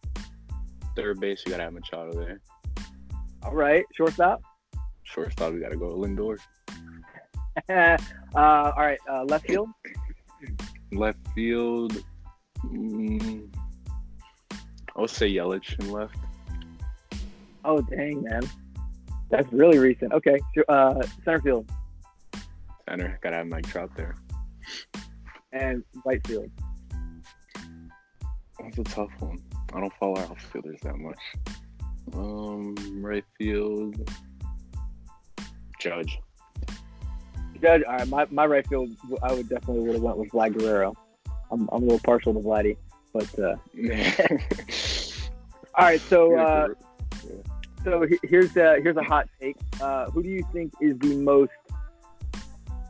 Third 0.95 1.19
base, 1.19 1.43
we 1.45 1.51
gotta 1.51 1.63
have 1.63 1.73
Machado 1.73 2.13
there. 2.13 2.39
All 3.43 3.53
right. 3.53 3.83
Shortstop. 3.93 4.41
Shortstop, 5.03 5.53
we 5.53 5.59
gotta 5.59 5.77
go 5.77 5.95
Lindor. 5.95 6.37
uh, 7.69 7.97
all 8.35 8.73
right. 8.77 8.99
Uh, 9.09 9.23
left 9.25 9.45
field. 9.47 9.69
Left 10.91 11.19
field, 11.35 12.03
mm, 12.65 13.47
I 14.95 15.01
would 15.01 15.09
say 15.09 15.31
Yelich 15.31 15.79
in 15.79 15.91
left. 15.91 16.15
Oh 17.65 17.81
dang, 17.81 18.23
man. 18.23 18.41
That's 19.29 19.51
really 19.53 19.77
recent. 19.77 20.13
Okay. 20.13 20.39
Uh, 20.67 21.01
center 21.23 21.41
field 21.41 21.69
Center, 22.89 23.19
gotta 23.21 23.35
have 23.37 23.47
Mike 23.47 23.67
Trout 23.67 23.91
there. 23.95 24.15
and 25.51 25.83
right 26.05 26.25
field. 26.25 26.49
That's 28.59 28.77
a 28.79 28.83
tough 28.83 29.11
one. 29.19 29.37
I 29.73 29.79
don't 29.79 29.93
follow 29.99 30.17
outfielders 30.17 30.79
that 30.81 30.97
much. 30.97 31.19
Um, 32.13 32.75
right 33.03 33.23
field, 33.37 34.09
Judge. 35.79 36.19
Judge. 37.61 37.83
All 37.83 37.97
right. 37.97 38.07
My, 38.07 38.25
my 38.31 38.45
right 38.45 38.67
field. 38.67 38.91
I 39.21 39.33
would 39.33 39.49
definitely 39.49 39.83
would 39.83 39.93
have 39.93 40.01
went 40.01 40.17
with 40.17 40.29
Vlad 40.29 40.57
Guerrero. 40.57 40.95
I'm, 41.51 41.69
I'm 41.71 41.83
a 41.83 41.85
little 41.85 41.99
partial 41.99 42.33
to 42.33 42.39
Vladdy, 42.39 42.77
but 43.13 43.39
uh, 43.39 43.55
all 45.75 45.85
right. 45.85 46.01
So 46.01 46.37
uh, 46.37 46.67
so 47.83 48.05
here's 48.23 48.55
a 48.57 48.79
here's 48.81 48.97
a 48.97 49.03
hot 49.03 49.29
take. 49.39 49.57
Uh, 49.81 50.09
who 50.11 50.21
do 50.21 50.29
you 50.29 50.45
think 50.53 50.73
is 50.81 50.97
the 50.99 51.15
most 51.15 51.51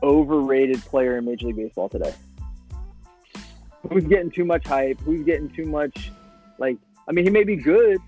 overrated 0.03 0.81
player 0.81 1.17
in 1.17 1.25
Major 1.25 1.47
League 1.47 1.57
Baseball 1.57 1.89
today? 1.89 2.13
Who's 3.89 4.05
getting 4.05 4.31
too 4.31 4.45
much 4.45 4.67
hype? 4.67 4.99
Who's 5.01 5.25
getting 5.25 5.49
too 5.49 5.65
much? 5.65 6.11
Like, 6.57 6.77
I 7.07 7.11
mean, 7.11 7.23
he 7.23 7.31
may 7.31 7.43
be 7.43 7.55
good, 7.55 7.99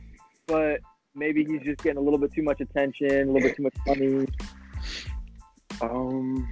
but 0.48 0.82
maybe 1.16 1.46
he's 1.46 1.62
just 1.62 1.82
getting 1.82 1.98
a 1.98 2.02
little 2.02 2.20
bit 2.20 2.34
too 2.34 2.44
much 2.44 2.62
attention, 2.62 3.30
a 3.30 3.32
little 3.32 3.42
bit 3.42 3.56
too 3.56 3.64
much 3.64 3.76
money. 3.88 4.28
Um, 5.82 6.50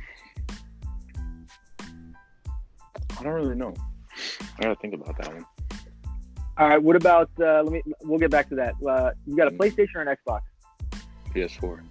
I 3.20 3.24
don't 3.24 3.34
really 3.34 3.56
know. 3.56 3.74
I 4.58 4.64
gotta 4.64 4.76
think 4.76 4.94
about 4.94 5.18
that 5.18 5.34
one. 5.34 5.46
All 6.58 6.68
right. 6.70 6.82
What 6.82 6.96
about? 6.96 7.30
Uh, 7.40 7.64
let 7.64 7.72
me. 7.72 7.82
We'll 8.04 8.20
get 8.20 8.32
back 8.32 8.50
to 8.50 8.56
that. 8.56 8.74
Uh, 8.86 9.12
you 9.26 9.36
got 9.38 9.48
a 9.48 9.52
Mm. 9.52 9.58
PlayStation 9.58 9.96
or 9.96 10.02
an 10.02 10.18
Xbox? 10.18 10.42
PS4. 11.34 11.82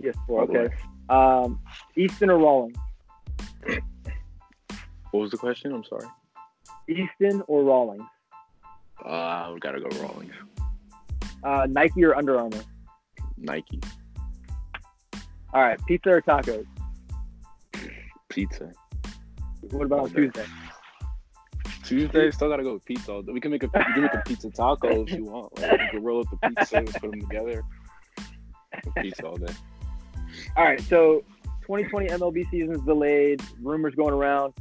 Yes. 0.00 0.14
all 0.28 0.46
the 0.46 0.58
Okay. 0.58 0.74
Um, 1.08 1.60
Easton 1.96 2.30
or 2.30 2.38
Rawlings? 2.38 2.76
What 5.10 5.20
was 5.20 5.30
the 5.30 5.36
question? 5.36 5.72
I'm 5.72 5.84
sorry. 5.84 6.06
Easton 6.88 7.42
or 7.46 7.62
Rawlings? 7.62 8.04
Uh, 9.04 9.50
we 9.54 9.60
gotta 9.60 9.80
go 9.80 9.88
Rawlings. 10.02 10.32
Uh, 11.42 11.66
Nike 11.68 12.04
or 12.04 12.14
Under 12.14 12.38
Armour? 12.38 12.60
Nike. 13.36 13.80
All 15.54 15.62
right. 15.62 15.78
Pizza 15.86 16.10
or 16.10 16.20
tacos? 16.22 16.66
Pizza. 18.28 18.72
What 19.70 19.86
about 19.86 20.06
Okay. 20.06 20.14
Tuesday? 20.14 20.44
Tuesday, 21.84 22.30
still 22.30 22.48
gotta 22.48 22.62
go 22.62 22.74
with 22.74 22.84
pizza. 22.84 23.20
We 23.20 23.40
can 23.40 23.50
make 23.50 23.62
a 23.62 23.66
we 23.66 23.92
can 23.92 24.02
make 24.02 24.14
a 24.14 24.22
pizza 24.26 24.50
taco 24.50 25.02
if 25.02 25.12
you 25.12 25.24
want. 25.24 25.58
Like, 25.60 25.72
we 25.72 25.88
can 25.90 26.02
roll 26.02 26.20
up 26.20 26.26
the 26.30 26.48
pizza, 26.48 26.78
and 26.78 26.92
put 26.92 27.10
them 27.10 27.20
together. 27.20 27.62
Pizza 28.96 29.26
all 29.26 29.36
day. 29.36 29.52
All 30.56 30.64
right, 30.64 30.80
so 30.80 31.22
2020 31.62 32.08
MLB 32.08 32.50
season 32.50 32.72
is 32.74 32.80
delayed. 32.82 33.42
Rumors 33.60 33.94
going 33.94 34.14
around. 34.14 34.54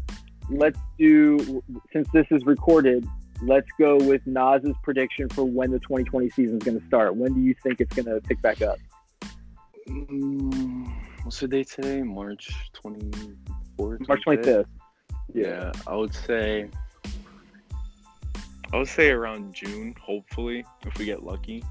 Let's 0.49 0.79
do 0.99 1.63
since 1.91 2.07
this 2.13 2.27
is 2.29 2.45
recorded. 2.45 3.07
Let's 3.41 3.67
go 3.79 3.97
with 3.97 4.21
Nas's 4.25 4.75
prediction 4.83 5.29
for 5.29 5.43
when 5.45 5.71
the 5.71 5.79
2020 5.79 6.29
season 6.29 6.57
is 6.57 6.63
going 6.63 6.79
to 6.79 6.85
start. 6.87 7.15
When 7.15 7.33
do 7.33 7.41
you 7.41 7.55
think 7.63 7.81
it's 7.81 7.93
going 7.95 8.05
to 8.05 8.21
pick 8.21 8.41
back 8.41 8.61
up? 8.61 8.77
Mm, 9.87 10.91
what's 11.23 11.39
the 11.39 11.47
date 11.47 11.69
today? 11.69 12.01
March 12.01 12.51
24th? 12.73 14.07
March 14.07 14.21
25th. 14.25 14.65
Yeah, 15.33 15.71
I 15.87 15.95
would 15.95 16.13
say. 16.13 16.69
I 18.71 18.77
would 18.77 18.87
say 18.87 19.11
around 19.11 19.53
June, 19.53 19.95
hopefully, 20.01 20.65
if 20.85 20.97
we 20.97 21.05
get 21.05 21.23
lucky. 21.23 21.63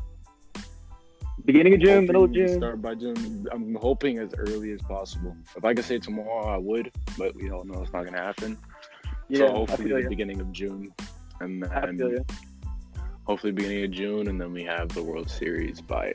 Beginning 1.44 1.74
of 1.74 1.80
June, 1.80 2.06
middle 2.06 2.24
of 2.24 2.32
June. 2.32 2.56
Start 2.56 2.80
by 2.80 2.94
June. 2.94 3.48
I'm 3.50 3.74
hoping 3.74 4.18
as 4.18 4.32
early 4.38 4.70
as 4.72 4.80
possible. 4.82 5.36
If 5.56 5.64
I 5.64 5.74
could 5.74 5.84
say 5.84 5.98
tomorrow, 5.98 6.46
I 6.46 6.58
would, 6.58 6.92
but 7.18 7.34
we 7.34 7.50
all 7.50 7.64
know 7.64 7.82
it's 7.82 7.92
not 7.92 8.04
gonna 8.04 8.22
happen. 8.22 8.56
Yeah, 9.28 9.38
so 9.38 9.54
hopefully 9.54 9.90
the 9.90 10.02
you. 10.02 10.08
beginning 10.08 10.40
of 10.40 10.52
June, 10.52 10.92
and 11.40 11.62
then 11.62 12.24
hopefully 13.24 13.52
beginning 13.52 13.84
of 13.84 13.90
June, 13.90 14.28
and 14.28 14.40
then 14.40 14.52
we 14.52 14.62
have 14.62 14.90
the 14.90 15.02
World 15.02 15.28
Series 15.30 15.80
by 15.80 16.14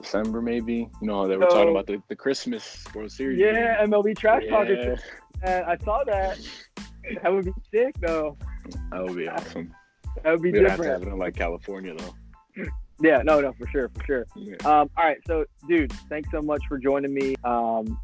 December, 0.00 0.40
maybe. 0.42 0.88
You 1.00 1.06
know, 1.06 1.26
they 1.26 1.36
were 1.36 1.46
So- 1.48 1.56
talking 1.56 1.70
about 1.70 1.86
the, 1.86 2.02
the 2.08 2.16
Christmas 2.16 2.84
World 2.94 3.10
Series. 3.12 3.38
Yeah, 3.38 3.84
MLB 3.84 4.16
trash 4.16 4.42
talkers. 4.48 5.00
yeah, 5.42 5.62
Uh, 5.66 5.70
I 5.70 5.84
saw 5.84 6.04
that. 6.04 6.38
That 7.22 7.32
would 7.32 7.44
be 7.44 7.52
sick, 7.70 7.94
though. 8.00 8.36
that 8.90 9.00
would 9.04 9.14
be 9.16 9.28
awesome. 9.28 9.72
That 10.24 10.32
would 10.32 10.42
be 10.42 10.50
We'd 10.50 10.62
have 10.62 10.72
to 10.72 10.76
different. 10.82 10.92
have 10.92 11.08
it 11.08 11.12
in 11.12 11.18
like 11.20 11.36
California 11.36 11.94
though. 11.96 12.64
Yeah, 13.00 13.22
no, 13.22 13.40
no, 13.40 13.52
for 13.52 13.68
sure, 13.68 13.88
for 13.90 14.04
sure. 14.04 14.26
Yeah. 14.34 14.56
Um, 14.64 14.90
all 14.96 15.04
right, 15.04 15.18
so 15.24 15.44
dude, 15.68 15.92
thanks 16.08 16.28
so 16.32 16.42
much 16.42 16.62
for 16.68 16.78
joining 16.78 17.14
me. 17.14 17.36
Um, 17.44 17.96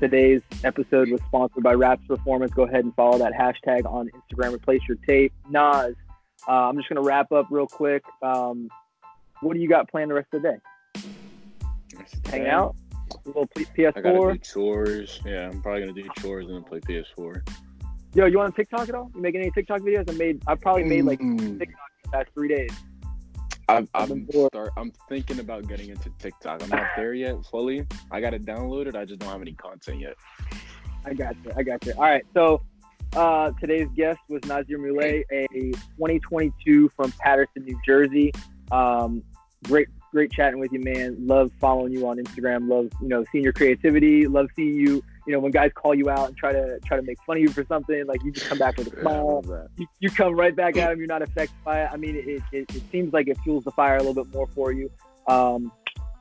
today's 0.00 0.40
episode 0.64 1.10
was 1.10 1.20
sponsored 1.26 1.62
by 1.62 1.72
Raps 1.74 2.06
Performance. 2.06 2.52
Go 2.54 2.62
ahead 2.62 2.84
and 2.84 2.94
follow 2.94 3.18
that 3.18 3.32
hashtag 3.32 3.84
on 3.84 4.08
Instagram. 4.08 4.54
Replace 4.54 4.80
your 4.88 4.96
tape. 5.06 5.32
Nas, 5.50 5.94
uh, 6.48 6.50
I'm 6.52 6.76
just 6.76 6.88
going 6.88 7.02
to 7.02 7.06
wrap 7.06 7.32
up 7.32 7.46
real 7.50 7.66
quick. 7.66 8.02
Um, 8.22 8.68
what 9.40 9.54
do 9.54 9.60
you 9.60 9.68
got 9.68 9.90
planned 9.90 10.10
the 10.10 10.14
rest 10.14 10.28
of 10.32 10.42
the 10.42 10.48
day? 10.50 11.04
Hanging 12.30 12.48
out? 12.48 12.76
A 13.10 13.28
little 13.28 13.46
PS4? 13.48 13.92
I 13.96 14.00
gotta 14.00 14.32
do 14.32 14.38
chores. 14.38 15.20
Yeah, 15.24 15.48
I'm 15.48 15.62
probably 15.62 15.80
gonna 15.80 15.92
do 15.92 16.08
chores 16.20 16.46
and 16.46 16.56
then 16.56 16.64
play 16.64 16.80
PS4. 16.80 17.48
Yo, 18.14 18.26
you 18.26 18.40
on 18.40 18.52
TikTok 18.52 18.88
at 18.88 18.94
all? 18.94 19.10
You 19.14 19.20
making 19.20 19.42
any 19.42 19.50
TikTok 19.50 19.80
videos? 19.82 20.10
I 20.10 20.14
made. 20.14 20.42
I 20.46 20.54
probably 20.54 20.84
made 20.84 21.04
like 21.04 21.20
mm. 21.20 21.58
TikTok 21.58 21.60
in 21.60 22.02
the 22.04 22.10
past 22.10 22.28
three 22.34 22.48
days. 22.48 22.70
I'm, 23.68 23.88
I'm, 23.94 24.28
start, 24.46 24.70
I'm 24.76 24.92
thinking 25.08 25.40
about 25.40 25.66
getting 25.66 25.90
into 25.90 26.08
TikTok. 26.20 26.62
I'm 26.62 26.68
not 26.68 26.86
there 26.96 27.14
yet. 27.14 27.44
fully. 27.46 27.84
I 28.12 28.20
got 28.20 28.32
it 28.32 28.46
downloaded. 28.46 28.94
I 28.94 29.04
just 29.04 29.18
don't 29.18 29.30
have 29.30 29.40
any 29.40 29.54
content 29.54 30.00
yet. 30.00 30.14
I 31.04 31.14
got 31.14 31.34
you. 31.44 31.50
I 31.56 31.62
got 31.64 31.84
you. 31.84 31.92
All 31.94 32.02
right. 32.02 32.24
So 32.32 32.62
uh, 33.16 33.50
today's 33.60 33.88
guest 33.96 34.20
was 34.28 34.40
Nazir 34.44 34.78
Moulay, 34.78 35.24
a 35.32 35.46
2022 35.48 36.90
from 36.90 37.12
Paterson, 37.12 37.64
New 37.64 37.78
Jersey. 37.84 38.32
Um, 38.70 39.22
great, 39.64 39.88
great 40.12 40.30
chatting 40.32 40.60
with 40.60 40.72
you, 40.72 40.80
man. 40.80 41.16
Love 41.26 41.50
following 41.60 41.92
you 41.92 42.06
on 42.08 42.18
Instagram. 42.18 42.68
Love, 42.68 42.90
you 43.00 43.08
know, 43.08 43.24
seeing 43.32 43.44
your 43.44 43.52
creativity. 43.52 44.26
Love 44.26 44.48
seeing 44.56 44.74
you. 44.74 45.02
You 45.26 45.32
know, 45.32 45.40
when 45.40 45.50
guys 45.50 45.72
call 45.74 45.92
you 45.92 46.08
out 46.08 46.28
and 46.28 46.36
try 46.36 46.52
to 46.52 46.78
try 46.84 46.96
to 46.96 47.02
make 47.02 47.18
fun 47.26 47.36
of 47.36 47.42
you 47.42 47.48
for 47.48 47.64
something, 47.64 48.06
like 48.06 48.22
you 48.22 48.30
just 48.30 48.46
come 48.46 48.58
back 48.58 48.76
with 48.76 48.92
a 48.92 49.00
smile. 49.00 49.42
You, 49.76 49.86
you 49.98 50.08
come 50.10 50.34
right 50.34 50.54
back 50.54 50.76
at 50.76 50.90
them. 50.90 50.98
You're 50.98 51.08
not 51.08 51.22
affected 51.22 51.56
by 51.64 51.82
it. 51.82 51.90
I 51.92 51.96
mean, 51.96 52.14
it, 52.14 52.42
it, 52.52 52.74
it 52.74 52.82
seems 52.92 53.12
like 53.12 53.26
it 53.26 53.36
fuels 53.42 53.64
the 53.64 53.72
fire 53.72 53.96
a 53.96 54.02
little 54.02 54.22
bit 54.22 54.32
more 54.32 54.46
for 54.46 54.70
you. 54.70 54.88
Um, 55.26 55.72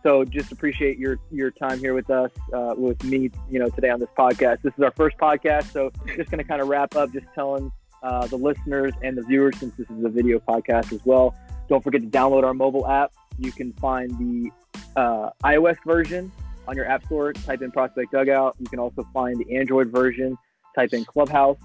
so 0.02 0.24
just 0.24 0.52
appreciate 0.52 1.00
your 1.00 1.18
your 1.32 1.50
time 1.50 1.80
here 1.80 1.94
with 1.94 2.10
us, 2.10 2.32
uh, 2.54 2.76
with 2.78 3.04
me, 3.04 3.32
you 3.50 3.60
know, 3.60 3.70
today 3.70 3.90
on 3.90 4.00
this 4.00 4.10
podcast. 4.18 4.62
This 4.62 4.74
is 4.78 4.84
our 4.84 4.92
first 4.92 5.18
podcast, 5.18 5.72
so 5.72 5.92
just 6.16 6.30
going 6.30 6.38
to 6.38 6.44
kind 6.44 6.62
of 6.62 6.68
wrap 6.68 6.96
up, 6.96 7.12
just 7.12 7.26
telling 7.34 7.72
uh, 8.04 8.28
the 8.28 8.38
listeners 8.38 8.94
and 9.02 9.18
the 9.18 9.24
viewers, 9.24 9.58
since 9.58 9.76
this 9.76 9.90
is 9.90 10.04
a 10.04 10.10
video 10.10 10.38
podcast 10.40 10.94
as 10.94 11.04
well. 11.06 11.36
Don't 11.68 11.84
forget 11.84 12.02
to 12.02 12.08
download 12.08 12.44
our 12.44 12.54
mobile 12.54 12.88
app. 12.88 13.14
You 13.38 13.52
can 13.52 13.74
find 13.74 14.12
the 14.18 14.52
uh, 14.96 15.30
iOS 15.44 15.78
version 15.86 16.32
on 16.68 16.76
your 16.76 16.86
app 16.86 17.06
store. 17.06 17.34
Type 17.34 17.62
in 17.62 17.72
Prospect 17.72 18.12
Dugout. 18.12 18.56
You 18.60 18.68
can 18.68 18.80
also 18.80 19.08
find 19.14 19.38
the 19.38 19.56
Android 19.56 19.90
version. 19.90 20.38
Type 20.76 20.94
in 20.94 21.06
Clubhouse. 21.06 21.58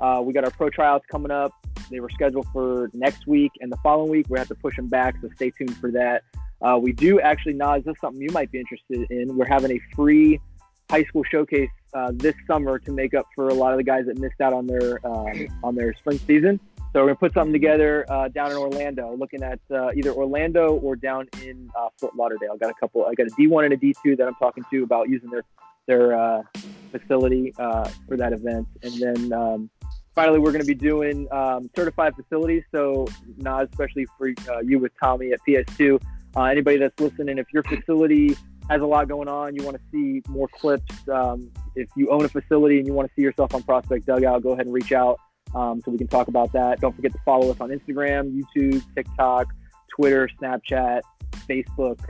Uh, 0.00 0.20
we 0.22 0.32
got 0.32 0.44
our 0.44 0.50
pro 0.50 0.70
tryouts 0.70 1.06
coming 1.10 1.30
up. 1.30 1.52
They 1.90 2.00
were 2.00 2.10
scheduled 2.10 2.46
for 2.52 2.90
next 2.94 3.26
week 3.26 3.52
and 3.60 3.70
the 3.70 3.76
following 3.82 4.10
week. 4.10 4.26
We 4.28 4.38
have 4.38 4.48
to 4.48 4.54
push 4.54 4.76
them 4.76 4.88
back, 4.88 5.16
so 5.20 5.28
stay 5.36 5.50
tuned 5.50 5.76
for 5.76 5.90
that. 5.92 6.22
Uh, 6.62 6.78
we 6.80 6.92
do 6.92 7.20
actually, 7.20 7.54
Nas, 7.54 7.84
this 7.84 7.92
is 7.92 8.00
something 8.00 8.22
you 8.22 8.30
might 8.32 8.50
be 8.50 8.58
interested 8.58 9.10
in. 9.10 9.36
We're 9.36 9.46
having 9.46 9.70
a 9.72 9.80
free 9.94 10.40
high 10.90 11.04
school 11.04 11.24
showcase 11.24 11.68
uh, 11.92 12.12
this 12.14 12.34
summer 12.46 12.78
to 12.78 12.92
make 12.92 13.14
up 13.14 13.26
for 13.34 13.48
a 13.48 13.54
lot 13.54 13.72
of 13.72 13.78
the 13.78 13.84
guys 13.84 14.06
that 14.06 14.18
missed 14.18 14.40
out 14.40 14.52
on 14.52 14.66
their 14.66 15.04
um, 15.06 15.48
on 15.62 15.74
their 15.74 15.94
spring 15.94 16.18
season. 16.26 16.58
So 16.94 17.00
we're 17.00 17.06
gonna 17.08 17.16
put 17.16 17.34
something 17.34 17.52
together 17.52 18.06
uh, 18.08 18.28
down 18.28 18.52
in 18.52 18.56
Orlando, 18.56 19.16
looking 19.16 19.42
at 19.42 19.58
uh, 19.68 19.90
either 19.96 20.12
Orlando 20.12 20.74
or 20.74 20.94
down 20.94 21.26
in 21.42 21.68
uh, 21.76 21.88
Fort 21.98 22.14
Lauderdale. 22.14 22.52
I 22.54 22.56
got 22.56 22.70
a 22.70 22.74
couple. 22.78 23.04
I 23.04 23.14
got 23.14 23.26
a 23.26 23.30
D1 23.30 23.64
and 23.64 23.74
a 23.74 23.76
D2 23.76 24.16
that 24.16 24.28
I'm 24.28 24.36
talking 24.36 24.62
to 24.70 24.84
about 24.84 25.08
using 25.08 25.28
their 25.28 25.42
their 25.88 26.16
uh, 26.16 26.42
facility 26.92 27.52
for 27.56 28.16
that 28.16 28.32
event, 28.32 28.68
and 28.84 28.94
then. 28.94 29.32
Um, 29.32 29.70
finally, 30.14 30.38
we're 30.38 30.52
to 30.52 30.64
be 30.64 30.76
doing 30.76 31.26
um, 31.32 31.68
certified 31.74 32.14
facilities. 32.14 32.62
So, 32.72 33.08
Nas, 33.38 33.68
especially 33.72 34.06
for 34.16 34.32
you 34.62 34.78
with 34.78 34.92
Tommy 35.02 35.32
at 35.32 35.40
PS2, 35.48 36.00
uh, 36.36 36.42
anybody 36.44 36.76
that's 36.76 37.00
listening, 37.00 37.38
if 37.38 37.52
your 37.52 37.64
facility 37.64 38.36
has 38.70 38.80
a 38.80 38.86
lot 38.86 39.08
going 39.08 39.26
on, 39.26 39.56
you 39.56 39.64
want 39.64 39.76
to 39.76 39.82
see 39.90 40.22
more 40.28 40.46
clips, 40.46 40.94
um, 41.12 41.50
if 41.74 41.88
you 41.96 42.10
own 42.10 42.24
a 42.24 42.28
facility 42.28 42.78
and 42.78 42.86
you 42.86 42.92
want 42.92 43.08
to 43.08 43.14
see 43.16 43.22
yourself 43.22 43.52
on 43.52 43.64
Prospect 43.64 44.06
Dugout, 44.06 44.44
go 44.44 44.52
ahead 44.52 44.66
and 44.66 44.72
reach 44.72 44.92
out 44.92 45.18
um, 45.54 45.80
so 45.84 45.90
we 45.90 45.98
can 45.98 46.08
talk 46.08 46.28
about 46.28 46.52
that. 46.52 46.80
Don't 46.80 46.94
forget 46.94 47.12
to 47.12 47.18
follow 47.24 47.50
us 47.50 47.56
on 47.60 47.70
Instagram, 47.70 48.40
YouTube, 48.56 48.82
TikTok, 48.94 49.46
Twitter, 49.88 50.28
Snapchat, 50.40 51.00
Facebook, 51.48 52.00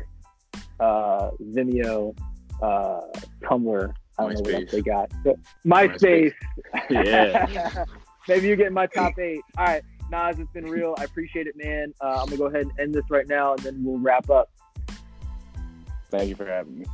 uh, 0.81 1.31
Vimeo, 1.43 2.17
uh, 2.63 3.01
Tumblr. 3.43 3.93
I 4.19 4.23
don't 4.23 4.33
MySpace. 4.33 4.35
know 4.35 4.41
what 4.43 4.55
else 4.55 4.71
they 4.71 4.81
got. 4.81 5.11
So, 5.25 5.39
MySpace. 5.67 6.33
MySpace. 6.91 7.05
yeah. 7.05 7.85
Maybe 8.29 8.49
you 8.49 8.57
get 8.57 8.73
my 8.73 8.87
top 8.87 9.19
eight. 9.19 9.41
All 9.59 9.67
right. 9.67 9.83
Nas, 10.11 10.39
it's 10.39 10.51
been 10.53 10.67
real. 10.67 10.95
I 10.99 11.05
appreciate 11.05 11.47
it, 11.47 11.57
man. 11.57 11.93
Uh, 12.01 12.21
I'm 12.21 12.27
gonna 12.27 12.37
go 12.37 12.47
ahead 12.47 12.63
and 12.63 12.73
end 12.79 12.95
this 12.95 13.05
right 13.11 13.27
now, 13.27 13.53
and 13.55 13.63
then 13.63 13.83
we'll 13.83 13.99
wrap 13.99 14.31
up. 14.31 14.51
Thank 16.11 16.29
you 16.29 16.35
for 16.37 16.47
having 16.47 16.79
me. 16.79 16.87